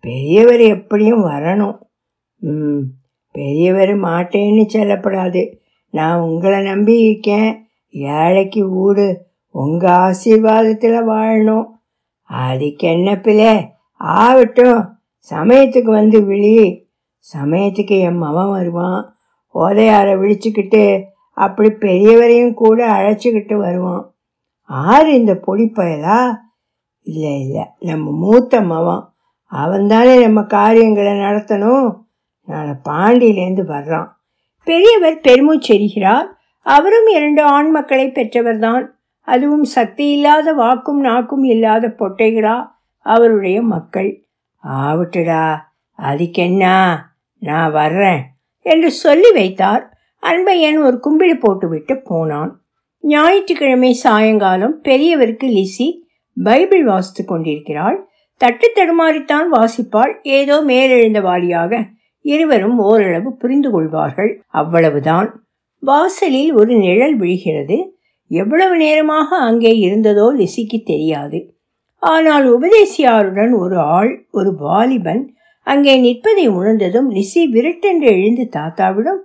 பெரியவர் 0.00 0.60
எப்படியும் 0.60 1.24
வரணும். 1.24 1.78
ம் 2.36 2.80
பெரியவர் 3.32 3.96
மாட்டேன்னு 3.96 4.66
சொல்லப்படாது. 4.72 5.42
நான் 5.90 6.20
உங்களை 6.20 6.62
நம்பி 6.62 6.98
இருக்கேன். 6.98 7.66
ஏழைக்கு 7.90 8.60
ஊடு 8.84 9.16
உங்கள் 9.50 9.90
ஆசீர்வாதத்தில் 9.90 11.08
வாழணும். 11.08 11.64
அதுக்கு 12.22 12.88
என்ன 12.88 13.20
பிள்ளை? 13.20 13.68
ஆகட்டும் 13.92 14.98
சமயத்துக்கு 15.30 15.90
வந்து 15.98 16.24
விழி. 16.24 16.88
சமயத்துக்கு 17.34 17.98
என் 18.00 18.22
மவன் 18.22 18.50
வருவான். 18.50 19.16
ஓதையாரை 19.54 20.14
விழிச்சுக்கிட்டு 20.18 21.12
அப்படி 21.34 21.70
பெரியவரையும் 21.70 22.54
கூட 22.54 22.90
அழைச்சிக்கிட்டு 22.90 23.54
வருவான். 23.54 24.14
ஆறு 24.62 25.14
இந்த 25.14 25.40
பொடிப்பயலா 25.46 26.36
இல்லை 27.00 27.40
இல்லை. 27.40 27.64
நம்ம 27.80 28.10
மூத்த 28.10 28.60
மவன் 28.60 29.12
அவன் 29.44 29.86
தானே 29.86 30.22
நம்ம 30.22 30.42
காரியங்களை 30.42 31.12
நடத்தணும்? 31.12 32.02
நாளை 32.46 32.72
பாண்டியிலேருந்து 32.84 33.62
வர்றான். 33.68 34.08
பெரியவர் 34.64 35.20
பெருமூச்செறிகிறார் 35.20 36.26
அவரும் 36.60 37.06
இரண்டு 37.06 37.42
ஆண் 37.42 37.70
மக்களை 37.70 38.06
பெற்றவர்தான். 38.08 38.86
அதுவும் 39.20 39.64
சக்தி 39.64 40.10
இல்லாத 40.10 40.52
வாக்கும் 40.52 41.00
நாக்கும் 41.00 41.42
இல்லாத 41.42 41.94
பொட்டைகளா 41.98 42.70
அவருடைய 42.98 43.62
மக்கள். 43.62 44.24
ஆவட்டுடா 44.64 45.56
அதுக்கென்னா? 45.98 46.96
நான் 47.38 47.72
வர்றேன் 47.72 48.22
என்று 48.60 48.90
சொல்லி 48.90 49.32
வைத்தார். 49.32 49.93
அன்பையன் 50.24 50.78
ஒரு 50.86 50.96
கும்பிடு 50.98 51.34
போட்டுவிட்டு 51.38 51.94
போனான். 52.10 52.50
ஞாயிற்றுக்கிழமை 53.04 53.92
சாயங்காலம் 54.04 54.74
பெரியவருக்கு 54.82 55.46
லிசி 55.48 55.86
பைபிள் 56.36 56.84
வாசித்து 56.84 57.22
கொண்டிருக்கிறாள். 57.24 57.98
தட்டு 58.40 58.68
தடுமாறித்தான் 58.68 59.48
வாசிப்பாள். 59.56 60.12
ஏதோ 60.38 60.56
மேலெழுந்த 60.60 61.20
வாரியாக 61.20 61.72
இருவரும் 62.24 62.78
ஓரளவு 62.78 63.30
புரிந்து 63.36 63.70
கொள்வார்கள். 63.70 64.30
அவ்வளவுதான். 64.60 65.28
வாசலில் 65.82 66.52
ஒரு 66.52 66.72
நிழல் 66.76 67.16
விழுகிறது. 67.16 67.76
எவ்வளவு 68.30 68.74
நேரமாக 68.76 69.28
அங்கே 69.48 69.72
இருந்ததோ 69.78 70.26
லிசிக்கு 70.40 70.78
தெரியாது. 70.82 71.38
ஆனால் 72.02 72.46
உபதேசியாருடன் 72.54 73.52
ஒரு 73.58 73.76
ஆள் 73.96 74.12
ஒரு 74.30 74.50
வாலிபன் 74.56 75.22
அங்கே 75.66 75.92
நிற்பதை 75.96 76.46
உணர்ந்ததும் 76.48 77.08
லிசி 77.10 77.42
விரட்டென்று 77.52 78.08
எழுந்து 78.16 78.44
தாத்தாவிடம் 78.56 79.20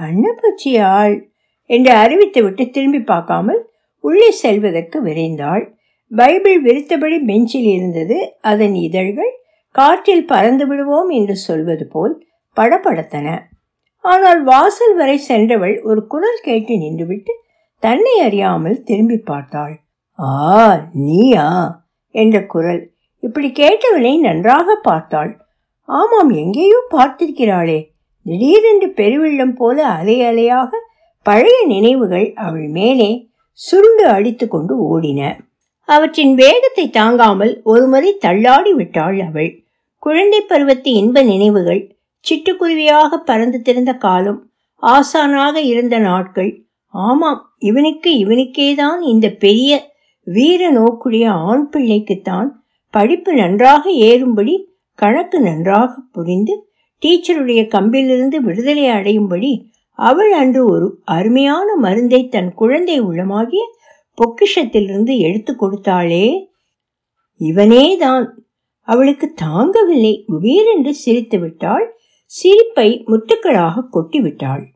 கண்ணப்பச்சி 0.00 0.80
ஆள் 0.82 1.30
என்று 1.66 1.92
அறிவித்துவிட்டு 1.94 2.70
திரும்பி 2.70 3.00
பார்க்காமல் 3.00 3.70
உள்ளே 4.00 4.30
செல்வதற்கு 4.30 5.02
விரைந்தாள். 5.02 5.74
பைபிள் 6.10 6.62
விரித்தபடி 6.62 7.24
பெஞ்சில் 7.24 7.64
இருந்தது. 7.64 8.36
அதன் 8.40 8.74
இதழ்கள் 8.74 9.40
காற்றில் 9.70 10.26
பறந்து 10.26 10.66
விடுவோம் 10.66 11.08
என்று 11.08 11.36
சொல்வது 11.36 11.86
போல் 11.86 12.24
படபடத்தன. 12.56 13.38
ஆனால் 14.00 14.44
வாசல் 14.44 14.94
வரை 14.94 15.18
சென்றவள் 15.18 15.80
ஒரு 15.82 16.06
குரல் 16.06 16.40
கேட்டு 16.42 16.74
நின்றுவிட்டு 16.74 17.30
தன்னை 17.78 18.20
அறியாமல் 18.20 18.82
திரும்பி 18.82 19.16
பார்த்தாள். 19.16 19.80
ஆ 20.18 20.88
நீயா? 20.92 21.46
என்ற 22.10 22.46
குரல். 22.46 22.92
இப்படி 23.18 23.48
கேட்டவனை 23.48 24.18
நன்றாக 24.18 24.74
பார்த்தாள். 24.74 25.40
ஆமாம் 25.84 26.30
எங்கேயோ 26.30 26.78
பார்த்திருக்கிறாளே. 26.90 27.91
திடீரென்று 28.26 28.88
பெருவெள்ளம் 28.96 29.54
போல 29.54 29.86
அலை 29.88 30.16
அலையாக 30.20 30.70
பழைய 31.26 31.58
நினைவுகள் 31.66 32.32
அவள் 32.34 32.68
மேலே 32.68 33.10
சுருண்டு 33.52 34.04
அடித்து 34.06 34.48
கொண்டு 34.48 34.74
ஓடின. 34.90 35.20
அவற்றின் 35.88 36.34
வேகத்தை 36.34 36.90
தாங்காமல் 36.90 37.52
ஒருமுறை 37.64 38.10
தள்ளாடி 38.20 38.72
விட்டாள் 38.72 39.18
அவள். 39.20 39.50
குழந்தை 39.98 40.40
பருவத்து 40.40 40.90
இன்ப 40.92 41.22
நினைவுகள் 41.22 41.82
சிட்டுக்குருவியாக 42.24 43.16
பறந்து 43.24 43.62
திறந்த 43.62 43.92
காலம் 43.96 44.40
ஆசானாக 44.82 45.56
இருந்த 45.56 45.98
நாட்கள். 45.98 46.50
ஆமாம் 46.94 47.40
இவனுக்கு 47.58 48.10
இவனுக்கேதான் 48.18 49.00
இந்த 49.00 49.26
பெரிய 49.28 49.72
வீர 50.26 50.62
நோக்குடைய 50.70 51.26
ஆண் 51.46 51.64
பிள்ளைக்குத்தான் 51.72 52.48
படிப்பு 52.94 53.32
நன்றாக 53.32 53.84
ஏறும்படி 53.90 54.54
கணக்கு 54.98 55.40
நன்றாக 55.40 55.92
புரிந்து 56.12 56.54
டீச்சருடைய 57.02 57.66
கம்பிலிருந்து 57.66 58.36
விடுதலை 58.36 58.84
அடையும்படி 58.84 59.70
அவள் 59.90 60.32
அன்று 60.32 60.64
ஒரு 60.64 61.00
அருமையான 61.04 61.76
மருந்தை 61.76 62.28
தன் 62.28 62.54
குழந்தை 62.54 63.02
உள்ளமாகிய 63.02 63.60
பொக்கிஷத்திலிருந்து 64.18 65.18
எடுத்து 65.18 65.56
கொடுத்தாளே. 65.60 66.44
இவனேதான். 67.40 68.26
அவளுக்கு 68.80 69.34
தாங்கவில்லை. 69.42 70.24
குபீரென்று 70.28 70.90
சிரித்து 70.90 71.38
விட்டாள். 71.38 71.96
சிரிப்பை 72.24 73.04
முத்துக்களாக 73.06 73.82
கொட்டி 73.90 74.20
விட்டாள் 74.20 74.70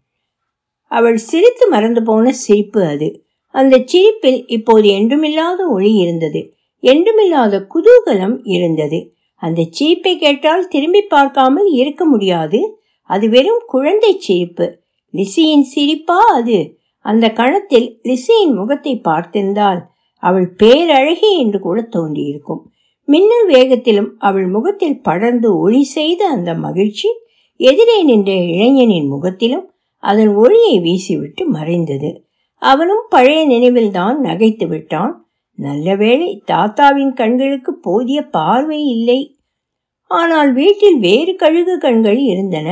அவள் 0.88 1.16
சிரித்து 1.16 1.68
மறந்து 1.68 2.02
போன 2.02 2.32
சிரிப்பு 2.32 2.84
அது. 2.84 3.24
அந்த 3.48 3.82
சிரிப்பில் 3.84 4.46
இப்போது 4.46 4.90
என்றுமில்லாத 4.90 5.68
ஒளி 5.68 5.92
இருந்தது. 5.92 6.54
என்றுமில்லாத 6.82 7.66
குதூகலம் 7.74 8.40
இருந்தது. 8.42 9.15
அந்த 9.36 9.68
சீப்பை 9.78 10.16
கேட்டால் 10.16 10.68
திரும்பி 10.68 11.02
பார்க்காமல் 11.02 11.70
இருக்க 11.70 12.04
முடியாது. 12.04 12.80
அது 13.00 13.28
வெறும் 13.28 13.62
குழந்தை 13.66 14.18
சிரிப்பு 14.18 14.78
லிசியின் 15.14 15.62
சிரிப்பா 15.62 16.18
அது. 16.18 16.78
அந்த 16.98 17.30
கணத்தில் 17.30 18.00
லிசியின் 18.02 18.54
முகத்தை 18.54 19.00
பார்த்திருந்தால் 19.04 19.80
அவள் 20.18 20.54
பேரழகி 20.62 21.38
என்று 21.38 21.60
கூட 21.60 21.82
தோன்றியிருக்கும். 21.82 22.62
மின்னல் 23.04 23.46
வேகத்திலும் 23.48 24.10
அவள் 24.18 24.46
முகத்தில் 24.46 25.00
படர்ந்து 25.00 25.58
ஒளி 25.58 25.84
செய்த 25.84 26.28
அந்த 26.28 26.54
மகிழ்ச்சி 26.54 27.08
எதிரே 27.56 28.02
நின்ற 28.02 28.32
இளைஞனின் 28.32 29.08
முகத்திலும் 29.08 29.70
அதன் 29.98 30.34
ஒளியை 30.34 30.80
வீசிவிட்டு 30.80 31.42
மறைந்தது. 31.44 32.24
அவனும் 32.58 33.04
பழைய 33.08 33.46
நினைவில்தான் 33.46 34.20
நகைத்து 34.20 34.66
விட்டான். 34.68 35.25
நல்லவேளை 35.58 36.42
தாத்தாவின் 36.44 37.12
கண்களுக்கு 37.12 37.72
போதிய 37.74 38.22
பார்வை 38.28 38.80
இல்லை. 38.86 39.20
ஆனால் 40.10 40.52
வீட்டில் 40.52 40.98
வேறு 40.98 41.32
கழுகு 41.36 41.78
கண்கள் 41.78 42.20
இருந்தன. 42.32 42.68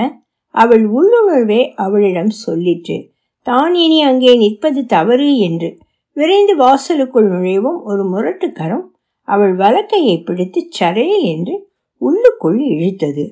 அவள் 0.55 0.85
உள்ளுணர்வே 0.99 1.63
அவளிடம் 1.75 2.33
சொல்லிற்று 2.47 2.97
தான் 3.43 3.75
இனி 3.75 3.99
அங்கே 4.03 4.33
நிற்பது 4.37 4.81
தவறு 4.87 5.31
என்று. 5.39 5.71
விரைந்து 6.17 6.55
வாசலுக்குள் 6.57 7.29
நுழையவும் 7.31 7.81
ஒரு 7.83 8.03
முரட்டுக்கரம் 8.05 8.85
அவள் 9.29 9.55
வலக்கையை 9.57 10.17
பிடித்து 10.23 10.61
சரையில் 10.69 11.27
என்று 11.35 11.55
உள்ளுக்குள் 12.01 12.59
இழுத்தது. 12.73 13.25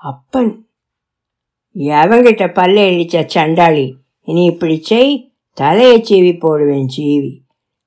அப்பன் 0.00 0.52
எவங்கிட்ட 1.96 2.44
பல்ல 2.58 2.76
இழிச்ச 2.92 3.24
சண்டாளி? 3.26 3.86
இனி 4.28 4.44
இப்படி 4.44 4.76
செய் 4.82 5.12
தலையை 5.58 5.98
சீவி 6.00 6.32
போடுவேன் 6.38 6.88
சீவி. 6.96 7.32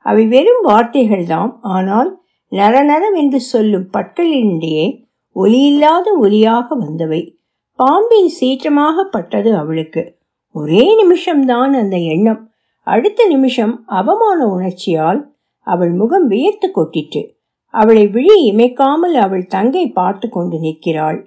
அவை 0.02 0.28
வெறும் 0.28 0.62
வார்த்தைகள் 0.62 1.26
தான் 1.26 1.60
ஆனால் 1.62 2.22
நரநரவென்று 2.52 3.36
சொல்லும் 3.36 3.90
பற்களினிடையே 3.94 5.08
ஒலியில்லாத 5.36 6.08
ஒலியாக 6.20 6.76
வந்தவை. 6.76 7.38
பாம்பின் 7.76 8.32
சீற்றமாக 8.40 9.04
பட்டது 9.04 9.56
அவளுக்கு. 9.58 10.18
ஒரே 10.52 10.96
நிமிஷம்தான் 10.96 11.74
அந்த 11.74 11.98
எண்ணம். 11.98 12.42
அடுத்த 12.84 13.28
நிமிஷம் 13.28 13.86
அவமான 13.86 14.40
உணர்ச்சியால் 14.48 15.34
அவள் 15.64 15.92
முகம் 15.92 16.28
வியர்த்து 16.28 16.72
கொட்டிற்று. 16.72 17.22
அவளை 17.70 18.08
விழி 18.08 18.52
இமைக்காமல் 18.52 19.16
அவள் 19.16 19.46
தங்கை 19.48 19.88
பார்த்து 19.90 20.30
கொண்டு 20.30 20.60
நிற்கிறாள். 20.60 21.20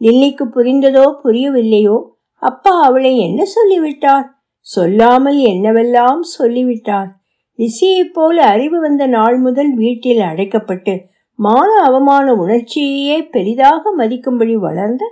லில்லிக்கு 0.00 0.44
புரிந்ததோ 0.54 1.06
புரியவில்லையோ? 1.24 1.96
அப்பா 2.42 2.80
அவளை 2.80 3.18
என்ன 3.18 3.44
சொல்லிவிட்டார்? 3.44 4.26
சொல்லாமல் 4.60 5.36
என்னவெல்லாம் 5.36 6.20
சொல்லிவிட்டார்? 6.20 7.19
லிசியைப் 7.60 8.12
போல 8.12 8.46
அறிவு 8.46 8.80
வந்த 8.80 9.06
நாள் 9.06 9.38
முதல் 9.38 9.74
வீட்டில் 9.74 10.18
அடைக்கப்பட்டு 10.18 11.00
மான 11.34 11.82
அவமான 11.82 12.32
உணர்ச்சியையே 12.34 13.30
பெரிதாக 13.30 13.92
மதிக்கும்படி 13.98 14.54
வளர்ந்த 14.54 15.04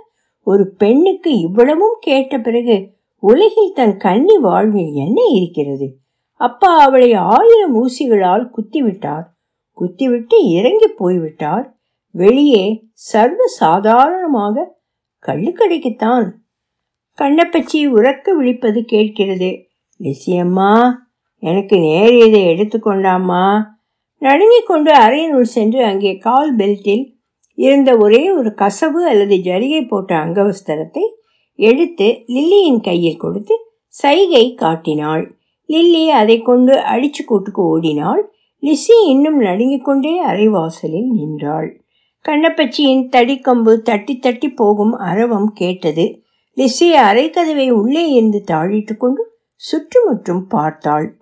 ஒரு 0.43 0.73
பெண்ணுக்கு 0.77 1.39
இவ்வளவும் 1.39 1.97
கேட்ட 1.99 2.37
பிறகு 2.39 2.89
உலகில் 3.19 3.71
தன் 3.73 3.97
கன்னி 3.97 4.37
வாழ்வில் 4.37 4.91
என்ன 4.93 5.21
இருக்கிறது? 5.23 5.97
அப்பா 6.33 6.77
அவளை 6.77 7.13
ஆயிரம் 7.13 7.75
ஊசிகளால் 7.75 8.49
குத்திவிட்டார். 8.55 9.25
குத்திவிட்டு 9.73 10.43
இறங்கி 10.49 10.87
போய்விட்டார். 10.87 11.77
வெளியே 12.11 12.83
சர்வ 12.91 13.45
சாதாரணமாக 13.45 14.75
கள்ளுக்கடைக்குத்தான் 15.25 16.31
கண்ணப்பச்சி 17.21 17.87
உறக்க 17.89 18.31
விழிப்பது 18.31 18.85
கேட்கிறது. 18.85 19.67
லிசியம்மா 19.99 20.91
எனக்கு 21.39 21.75
நேரியதை 21.77 22.41
எடுத்துக்கொண்டாமா 22.53 23.61
நடுங்கிக் 24.17 24.67
கொண்டு 24.67 24.91
அறையினுள் 24.93 25.41
சென்று 25.41 25.83
அங்கே 25.83 26.17
கால் 26.17 26.55
பெல்ட்டில் 26.55 27.17
இருந்த 27.57 27.97
ஒரே 27.97 28.31
ஒரு 28.31 28.53
கசவு 28.53 29.07
அல்லது 29.07 29.35
ஜரிகை 29.35 29.87
போட்ட 29.87 30.15
அங்கவஸ்திரத்தை 30.15 31.03
எடுத்து 31.55 32.23
லில்லியின் 32.27 32.81
கையில் 32.81 33.17
கொடுத்து 33.17 33.55
சைகை 33.87 34.55
காட்டினாள். 34.55 35.37
லில்லி 35.65 36.09
அதை 36.09 36.41
கொண்டு 36.41 36.73
அடிச்சு 36.73 37.23
கூட்டுக்கு 37.25 37.61
ஓடினாள். 37.63 38.31
லிசி 38.59 39.05
இன்னும் 39.07 39.37
நடுங்கிக் 39.37 39.85
கொண்டே 39.85 40.25
அரைவாசலில் 40.25 41.09
நின்றாள். 41.11 41.69
கண்ணப்பச்சியின் 42.25 43.03
தடிக்கம்பு 43.09 43.77
தட்டி 43.81 44.19
தட்டி 44.19 44.49
போகும் 44.49 44.91
அரவம் 44.91 45.53
கேட்டது. 45.53 46.23
லிசி 46.53 46.93
அரைக்கதவை 46.93 47.69
உள்ளே 47.71 48.09
இருந்து 48.09 48.43
தாழிட்டு 48.47 48.97
கொண்டு 48.97 49.23
சுற்றுமுற்றும் 49.55 50.47
பார்த்தாள். 50.47 51.18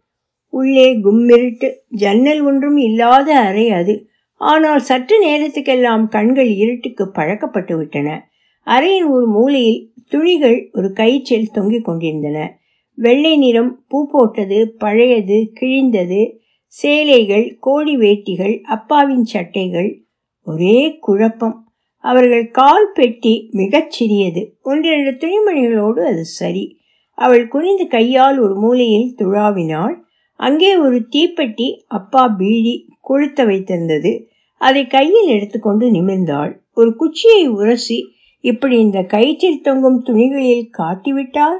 உள்ளே 0.57 0.97
கும்மிருட்டு 0.97 1.69
ஜன்னல் 1.87 2.41
ஒன்றும் 2.41 2.77
இல்லாத 2.77 3.39
அறை 3.39 3.69
அது. 3.71 3.95
ஆனால் 4.35 4.79
சற்று 4.79 5.15
நேரத்துக்கெல்லாம் 5.27 6.07
கண்கள் 6.07 6.49
இருட்டுக்கு 6.53 7.11
பழக்கப்பட்டு 7.15 7.77
விட்டன. 7.77 8.29
அறையின் 8.65 9.09
ஒரு 9.09 9.27
மூலையில் 9.27 9.91
துணிகள் 10.09 10.69
ஒரு 10.73 10.93
கயிற்றில் 10.95 11.51
தொங்கிக் 11.51 11.85
கொண்டிருந்தன. 11.85 12.59
வெள்ளை 12.93 13.37
நிறம் 13.37 13.83
பூ 13.87 14.07
போட்டது 14.11 14.75
பழையது 14.79 15.51
கிழிந்தது. 15.59 16.37
சேலைகள் 16.67 17.57
கோடி 17.59 17.97
வேட்டிகள் 17.97 18.61
அப்பாவின் 18.61 19.23
சட்டைகள். 19.23 20.03
ஒரே 20.43 20.97
குழப்பம். 20.99 21.71
அவர்கள் 21.97 22.49
கால் 22.49 22.91
பெட்டி 22.93 23.49
மிகச் 23.51 23.91
சிறியது. 23.91 24.57
ஒன்றிரண்டு 24.61 25.11
துணிமணிகளோடு 25.11 26.05
அது 26.05 26.25
சரி. 26.25 26.77
அவள் 27.13 27.47
குனிந்து 27.47 27.87
கையால் 27.87 28.39
ஒரு 28.39 28.55
மூலையில் 28.55 29.15
துழாவினாள். 29.17 29.95
அங்கே 30.37 30.77
ஒரு 30.77 31.07
தீப்பெட்டி 31.11 31.81
அப்பா 31.87 32.27
பீடி 32.27 32.89
கொளுத்த 33.09 33.45
வைத்திருந்தது. 33.45 34.23
அதை 34.57 34.87
கையில் 34.87 35.27
எடுத்துக்கொண்டு 35.27 35.91
நிமிர்ந்தாள். 35.91 36.57
ஒரு 36.73 36.95
குச்சியை 36.95 37.47
உரசி 37.47 38.07
இப்படி 38.39 38.79
இந்த 38.79 38.99
கயிற்றில் 38.99 39.61
தொங்கும் 39.61 40.03
துணிகளில் 40.03 40.69
காட்டிவிட்டால் 40.77 41.57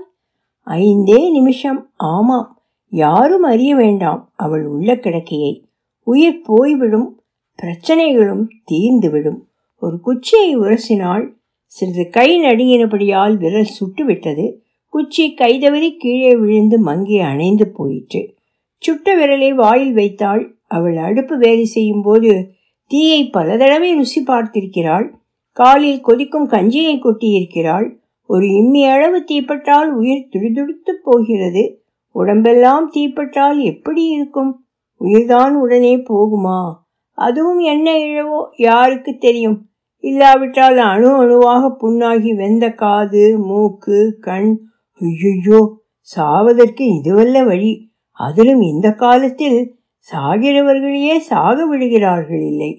ஐந்தே 0.66 1.32
நிமிஷம். 1.32 1.90
ஆமாம். 1.96 2.62
யாரும் 2.90 3.44
அறிய 3.44 3.76
வேண்டாம் 3.76 4.32
அவள் 4.36 4.66
உள்ள 4.66 4.96
கிடக்கையை. 4.96 5.62
உயிர் 6.04 6.42
போய்விடும். 6.44 7.22
பிரச்சனைகளும் 7.62 8.48
தீர்ந்துவிடும். 8.72 9.40
ஒரு 9.80 10.00
குச்சியை 10.00 10.58
உரசினால் 10.58 11.36
சிறிது 11.66 12.10
கை 12.10 12.42
நடுங்கினபடியால் 12.42 13.38
விரல் 13.38 13.76
சுட்டுவிட்டது. 13.80 14.54
குச்சி 14.90 15.34
கைதவறி 15.38 15.98
கீழே 15.98 16.36
விழுந்து 16.36 16.80
மங்கி 16.80 17.20
அணைந்து 17.20 17.68
போயிற்று. 17.68 18.36
சுட்ட 18.78 19.16
விரலை 19.18 19.54
வாயில் 19.54 19.94
வைத்தாள். 19.94 20.56
அவள் 20.68 20.98
அடுப்பு 20.98 21.38
வேலை 21.38 21.66
செய்யும் 21.66 22.02
போது 22.02 22.52
தீயை 22.86 23.30
பல 23.30 23.58
தடவை 23.58 23.96
ருசி 23.96 24.24
பார்த்திருக்கிறாள். 24.24 25.10
காலில் 25.52 26.02
கொதிக்கும் 26.02 26.50
கஞ்சியை 26.50 27.00
கொட்டியிருக்கிறாள். 27.00 27.96
ஒரு 28.26 28.48
இம்மி 28.48 28.86
அளவு 28.86 29.24
தீப்பட்டால் 29.32 29.88
உயிர் 29.88 30.28
துடிதுடித்து 30.30 31.00
போகிறது. 31.04 31.82
உடம்பெல்லாம் 32.12 32.92
தீப்பட்டால் 32.96 33.58
எப்படி 33.58 34.06
இருக்கும்? 34.06 34.66
உயிர்தான் 34.98 35.56
உடனே 35.56 35.98
போகுமா? 35.98 36.74
அதுவும் 37.12 37.60
என்ன 37.60 37.92
இழவோ? 37.92 38.46
யாருக்கு 38.58 39.18
தெரியும்? 39.18 39.66
இல்லாவிட்டால் 40.00 40.78
அணு 40.78 41.16
அணுவாக 41.16 41.78
புண்ணாகி 41.82 42.36
வெந்த 42.36 42.70
காது 42.70 43.38
மூக்கு 43.38 44.18
கண். 44.22 44.60
ஐயோ 44.94 45.78
சாவதற்கு 46.16 47.02
இதுவல்ல 47.04 47.46
வழி. 47.46 47.87
அதிலும் 48.18 48.62
இந்த 48.62 48.88
காலத்தில் 48.92 49.60
சாகிறவர்களையே 50.08 51.18
சாக 51.18 51.66
விடுகிறார்கள் 51.66 52.44
இல்லை. 52.52 52.72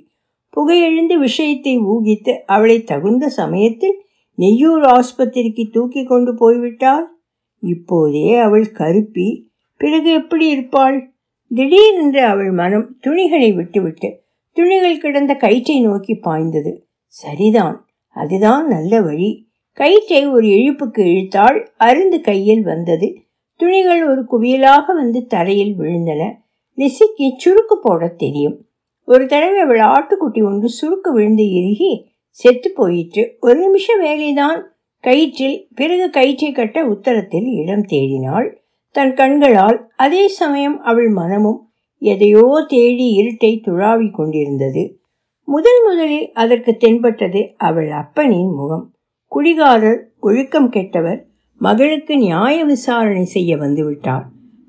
புகையெழுந்து 0.56 1.18
விஷயத்தை 1.18 1.74
ஊகித்து 1.78 2.32
அவளை 2.46 2.76
தகுந்த 2.82 3.28
சமயத்தில் 3.28 3.96
நெய்யூர் 4.38 4.84
ஆஸ்பத்திரிக்கு 4.86 5.64
தூக்கி 5.72 6.02
கொண்டு 6.04 6.32
போய்விட்டால் 6.34 7.06
இப்போதே 7.62 8.36
அவள் 8.36 8.66
கருப்பி 8.72 9.28
பிறகு 9.80 10.10
எப்படி 10.12 10.46
இருப்பாள்? 10.48 10.98
திடீரென்று 11.50 12.22
அவள் 12.24 12.50
மனம் 12.50 12.86
துணிகளை 13.00 13.50
விட்டுவிட்டு 13.52 14.08
துணிகள் 14.56 14.98
கிடந்த 14.98 15.32
கயிற்றை 15.34 15.76
நோக்கி 15.80 16.14
பாய்ந்தது. 16.14 16.72
சரிதான் 17.06 17.76
அதுதான் 18.16 18.64
நல்ல 18.66 19.00
வழி. 19.00 19.30
கயிற்றை 19.78 20.22
ஒரு 20.26 20.46
இழுப்புக்கு 20.48 21.02
இழுத்தாள் 21.10 21.58
அருந்து 21.78 22.18
கையில் 22.20 22.62
வந்தது. 22.62 23.08
துணிகள் 23.58 24.02
ஒரு 24.08 24.22
குவியலாக 24.32 24.94
வந்து 24.94 25.26
தரையில் 25.26 25.78
விழுந்தன. 25.78 26.32
லிசிக்கு 26.76 27.26
சுருக்கு 27.44 27.76
போட 27.82 28.08
தெரியும். 28.08 28.56
ஒரு 29.04 29.26
தடவை 29.26 29.60
அவள் 29.60 29.80
ஆட்டுக்குட்டி 29.80 30.44
ஒன்று 30.44 30.68
சுருக்கு 30.68 31.12
விழுந்து 31.12 31.44
இறுகி 31.50 31.92
செத்து 32.30 32.72
போயிற்று. 32.74 33.36
ஒரு 33.40 33.60
நிமிஷம் 33.60 34.02
வேலைதான். 34.02 34.60
கயிற்றில் 35.04 35.66
பிறகு 35.74 36.10
கயிற்றை 36.10 36.52
கட்ட 36.52 36.84
உத்தரத்தில் 36.88 37.48
இடம் 37.62 37.86
தேடினாள். 37.86 38.48
தன் 38.90 39.14
கண்களால் 39.14 39.90
அதே 39.96 40.28
சமயம் 40.28 40.80
அவள் 40.80 41.08
மனமும் 41.08 41.70
எதையோ 41.98 42.64
தேடி 42.68 43.06
இருட்டை 43.18 43.60
துழாவிக் 43.60 44.14
கொண்டிருந்தது. 44.14 45.00
முதல் 45.48 45.80
முதலில் 45.84 46.32
அதற்கு 46.32 46.76
தென்பட்டது 46.76 47.54
அவள் 47.56 47.88
அப்பனின் 47.88 48.54
முகம். 48.54 48.92
குடிகாரர் 49.32 50.00
ஒழுக்கம் 50.20 50.70
கெட்டவர் 50.70 51.26
மகளுக்கு 51.58 52.18
நியாய 52.18 52.64
விசாரணை 52.64 53.24
செய்ய 53.24 53.56
வந்துவிட்டார் 53.56 54.22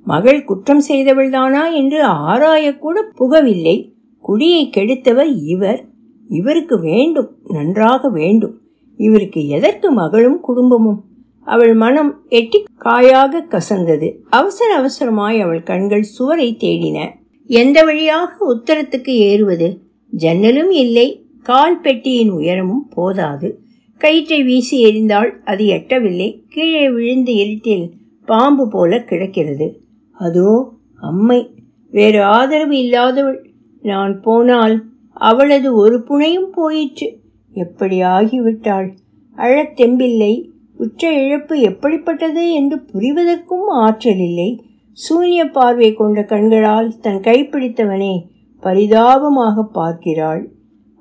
மகள் 0.03 0.43
குற்றம் 0.43 0.83
செய்தவள்தானா 0.87 1.73
என்று 1.73 2.07
ஆராயக்கூட 2.07 3.01
புகவில்லை. 3.19 3.91
குடியை 4.21 4.69
கெடுத்தவர் 4.77 5.39
இவர். 5.45 5.85
இவருக்கு 6.29 6.79
வேண்டும் 6.79 7.35
நன்றாக 7.47 8.09
வேண்டும். 8.09 8.59
இவருக்கு 8.97 9.47
எதற்கு 9.47 9.91
மகளும் 9.91 10.39
குடும்பமும்? 10.39 11.03
அவள் 11.41 11.73
மனம் 11.73 12.21
எட்டி 12.27 12.63
காயாக 12.77 13.45
கசந்தது. 13.49 14.15
அவசர 14.29 14.69
அவசரமாய் 14.77 15.41
அவள் 15.41 15.63
கண்கள் 15.63 16.01
சுவரை 16.01 16.57
தேடின. 16.59 17.09
எந்த 17.45 17.83
வழியாக 17.83 18.53
உத்தரத்துக்கு 18.53 19.09
ஏறுவது? 19.09 19.81
ஜன்னலும் 20.17 20.71
இல்லை. 20.71 21.25
கால் 21.43 21.81
பெட்டியின் 21.81 22.29
உயரமும் 22.29 22.89
போதாது. 22.89 23.59
கயிற்றை 23.99 24.43
வீசி 24.43 24.77
எரிந்தால் 24.85 25.31
அது 25.45 25.63
எட்டவில்லை. 25.65 26.29
கீழே 26.49 26.89
விழுந்த 26.89 27.31
இருட்டில் 27.31 27.85
பாம்பு 28.25 28.67
போல 28.67 28.99
கிடக்கிறது. 29.03 29.67
அதோ 30.11 30.51
அம்மை 31.01 31.39
வேறு 31.91 32.21
ஆதரவு 32.23 32.75
இல்லாதவள். 32.75 33.39
நான் 33.81 34.21
போனால் 34.21 34.75
அவளது 35.13 35.75
ஒரு 35.75 35.97
புனையும் 36.09 36.49
போயிற்று. 36.51 37.07
எப்படி 37.51 38.01
ஆகிவிட்டாள்? 38.01 38.89
அழத் 39.35 39.79
தெம்பில்லை 39.79 40.33
உற்ற 40.77 41.11
இழப்பு 41.23 41.59
எப்படிப்பட்டது 41.59 42.43
என்று 42.53 42.77
புரிவதற்கும் 42.93 43.67
ஆற்றல் 43.67 44.17
இல்லை. 44.17 44.49
சூன்ய 44.91 45.41
பார்வை 45.51 45.93
கொண்ட 45.93 46.23
கண்களால் 46.23 46.99
தன் 47.01 47.21
கைப்பிடித்தவனே 47.21 48.13
பரிதாபமாக 48.63 49.63
பார்க்கிறாள். 49.63 50.43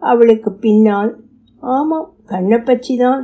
அவளுக்கு 0.03 0.51
பின்னால் 0.53 1.13
ஆமாம் 1.61 2.11
கண்ணப்பச்சிதான் 2.29 3.23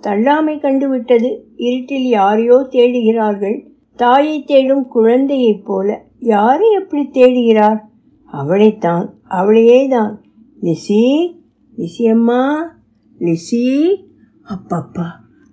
தள்ளாமை 0.00 0.58
கண்டுவிட்டது 0.58 1.30
இருட்டில் 1.56 2.08
யாரையோ 2.08 2.66
தேடுகிறார்கள். 2.70 3.56
தாயை 3.96 4.44
தேடும் 4.44 4.86
குழந்தையைப் 4.88 5.64
போல 5.64 5.88
யாரை 6.18 6.68
எப்படி 6.72 7.02
தேடுகிறார்? 7.12 7.80
அவளைத்தான் 8.32 9.06
அவளையே 9.28 9.88
தான் 9.88 10.12
லிசி 10.60 11.04
லிசி 11.76 12.06
அம்மா 12.06 12.40
லிசி. 13.18 13.66
அப்பப்பா 14.48 15.08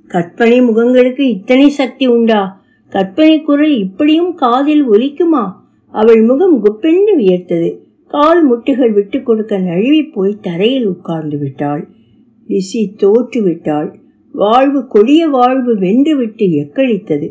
கற்பனை 0.08 0.62
முகங்களுக்கு 0.62 1.20
இத்தனை 1.20 1.70
சக்தி 1.70 2.08
உண்டா? 2.08 2.62
கற்பனை 2.90 3.42
குரல் 3.42 3.76
இப்படியும் 3.78 4.34
காதில் 4.36 4.90
ஒலிக்குமா? 4.90 5.44
அவள் 5.94 6.22
முகம் 6.22 6.58
குப்பென்று 6.66 7.14
வியர்த்தது. 7.18 7.70
கால் 8.08 8.42
முட்டுகள் 8.52 8.94
விட்டு 8.94 9.24
கொடுக்க 9.24 9.58
நழுவி 9.58 10.04
போய் 10.04 10.38
தரையில் 10.42 10.88
உட்கார்ந்து 10.88 11.38
விட்டாள். 11.38 11.84
லிசி 12.52 12.82
தோற்றுவிட்டாள். 12.98 13.90
வாழ்வு 14.34 14.82
கொடிய 14.88 15.22
வாழ்வு 15.28 15.72
வென்றுவிட்டு 15.76 16.46
எக்களித்தது 16.62 17.28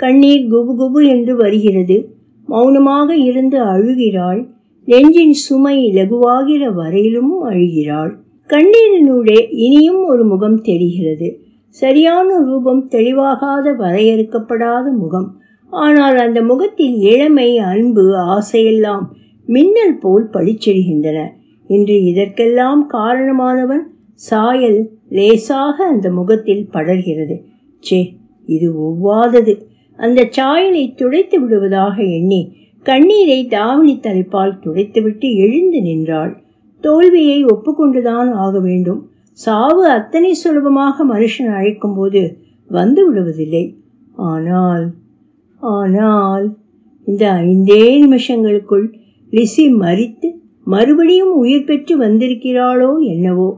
கண்ணீர் 0.00 0.44
குபு 0.52 0.72
குபு 0.80 1.00
என்று 1.08 1.32
வருகிறது. 1.36 1.96
மௌனமாக 2.48 3.16
இருந்து 3.28 3.58
அழுகிறாள். 3.64 4.40
நெஞ்சின் 4.88 5.36
சுமை 5.44 5.76
லகுவாகிற 5.94 6.64
வரையிலும் 6.74 7.32
அழுகிறாள். 7.50 8.12
கண்ணீரினூடே 8.50 9.38
இனியும் 9.56 10.02
ஒரு 10.04 10.24
முகம் 10.24 10.58
தெரிகிறது. 10.60 11.28
சரியான 11.74 12.28
ரூபம் 12.46 12.82
தெளிவாகாத 12.90 13.66
வரையறுக்கப்படாத 13.78 14.86
முகம். 14.98 15.28
ஆனால் 15.72 16.16
அந்த 16.16 16.40
முகத்தில் 16.42 16.96
இளமை 17.12 17.48
அன்பு 17.70 18.04
ஆசையெல்லாம் 18.34 19.06
மின்னல் 19.48 19.96
போல் 19.98 20.28
பளிச்செடுகின்றன. 20.32 21.18
இன்று 21.70 21.96
இதற்கெல்லாம் 22.04 22.82
காரணமானவன் 22.92 23.84
சாயல் 24.14 24.90
லேசாக 25.08 25.86
அந்த 25.86 26.10
முகத்தில் 26.10 26.68
படர்கிறது. 26.72 27.36
சே 27.78 28.16
இது 28.46 28.68
ஒவ்வாதது. 28.72 29.54
அந்த 29.96 30.28
சாயலை 30.30 30.94
துடைத்து 30.94 31.40
விடுவதாக 31.40 31.96
எண்ணி 32.02 32.56
கண்ணீரை 32.82 33.46
தாவணி 33.46 34.00
தலைப்பால் 34.00 34.58
துடைத்துவிட்டு 34.60 35.36
எழுந்து 35.36 35.82
நின்றாள். 35.82 36.32
தோல்வியை 36.80 37.44
ஒப்புக்கொண்டுதான் 37.44 38.30
ஆக 38.32 38.60
வேண்டும். 38.60 39.10
சாவு 39.32 39.88
அத்தனை 39.88 40.34
சுலபமாக 40.34 41.04
மனுஷன் 41.04 41.50
அழைக்கும் 41.54 41.94
போது 41.94 42.22
வந்து 42.70 43.14
விடுவதில்லை. 43.14 43.74
ஆனால் 44.14 44.84
ஆனால் 45.60 46.56
இந்த 47.06 47.32
ஐந்தே 47.32 47.84
நிமிஷங்களுக்குள் 48.04 48.94
லிசி 49.32 49.64
மறித்து 49.74 50.28
மறுபடியும் 50.64 51.32
உயிர் 51.32 51.64
பெற்று 51.64 51.94
வந்திருக்கிறாளோ 51.98 52.90
என்னவோ? 53.06 53.48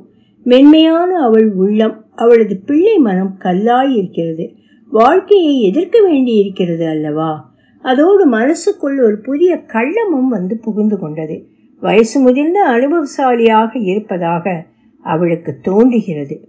மென்மையான 0.48 1.22
அவள் 1.22 1.52
உள்ளம் 1.52 2.04
அவளது 2.14 2.56
பிள்ளை 2.66 2.98
மனம் 2.98 3.36
கல்லாய் 3.38 3.96
இருக்கிறது 3.96 4.54
வாழ்க்கையை 4.90 5.62
எதிர்க்க 5.62 6.00
வேண்டி 6.00 6.34
இருக்கிறது 6.34 6.86
அல்லவா? 6.86 7.54
அதோடு 7.82 8.26
மனசுக்குள் 8.26 9.04
ஒரு 9.04 9.20
புதிய 9.20 9.54
கள்ளமும் 9.66 10.28
வந்து 10.30 10.58
புகுந்து 10.58 10.98
கொண்டது. 10.98 11.46
வயசு 11.80 12.20
முதிர்ந்த 12.20 12.60
அனுபவசாலியாக 12.68 13.82
இருப்பதாக 13.82 14.66
அவளுக்கு 15.00 15.58
தோன்றுகிறது. 15.62 16.48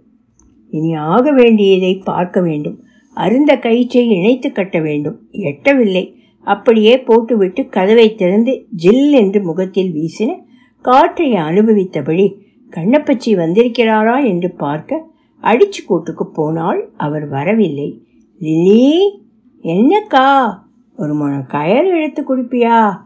இனி 0.70 0.94
ஆக 0.94 1.32
வேண்டியதை 1.32 2.02
பார்க்க 2.04 2.40
வேண்டும். 2.40 2.82
அருந்த 3.14 3.56
கயிற்றை 3.56 4.08
இணைத்து 4.08 4.52
கட்ட 4.52 4.80
வேண்டும். 4.80 5.20
எட்டவில்லை. 5.32 6.14
அப்படியே 6.40 7.00
போட்டுவிட்டு 7.00 7.68
கதவை 7.68 8.14
திறந்து 8.14 8.66
ஜில் 8.70 9.10
என்று 9.10 9.42
முகத்தில் 9.42 9.92
வீசின 9.92 10.36
காற்றை 10.80 11.32
அனுபவித்தபடி 11.32 12.46
கண்ணப்பச்சி 12.70 13.34
வந்திருக்கிறாரா 13.34 14.24
என்று 14.24 14.50
பார்க்க 14.50 15.06
அடிச்சு 15.42 15.84
கூட்டுக்கு 15.86 16.26
போனால் 16.26 16.88
அவர் 16.96 17.28
வரவில்லை. 17.28 18.02
லிலி 18.40 19.20
என்னக்கா? 19.62 20.58
ஒரு 20.96 21.14
முழம் 21.14 21.46
கயறு 21.48 22.02
எடுத்து 22.02 22.36
கொடுப்பியா? 22.36 22.96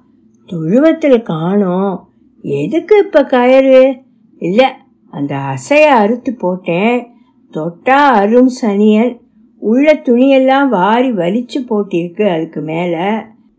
தொழுவத்தில் 0.46 1.22
காணோம். 1.22 2.08
எதுக்கு 2.42 2.98
இப்போ 2.98 3.22
கயறு? 3.22 4.02
இல்லை 4.38 4.66
அந்த 5.10 5.36
அசைய 5.36 5.82
அறுத்து 5.82 6.34
போட்டேன். 6.34 7.06
தொட்டா 7.52 8.06
அரும் 8.14 8.50
சனியன். 8.62 9.20
உள்ள 9.58 9.94
துணியெல்லாம் 9.94 10.68
வாரி 10.68 11.12
வலிச்சு 11.12 11.64
போட்டிருக்கு 11.68 12.28
அதுக்கு 12.28 12.60
மேலே. 12.60 13.10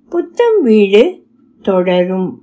புத்தம் 0.09 0.61
வீடு 0.61 1.23
தொடரும். 1.61 2.42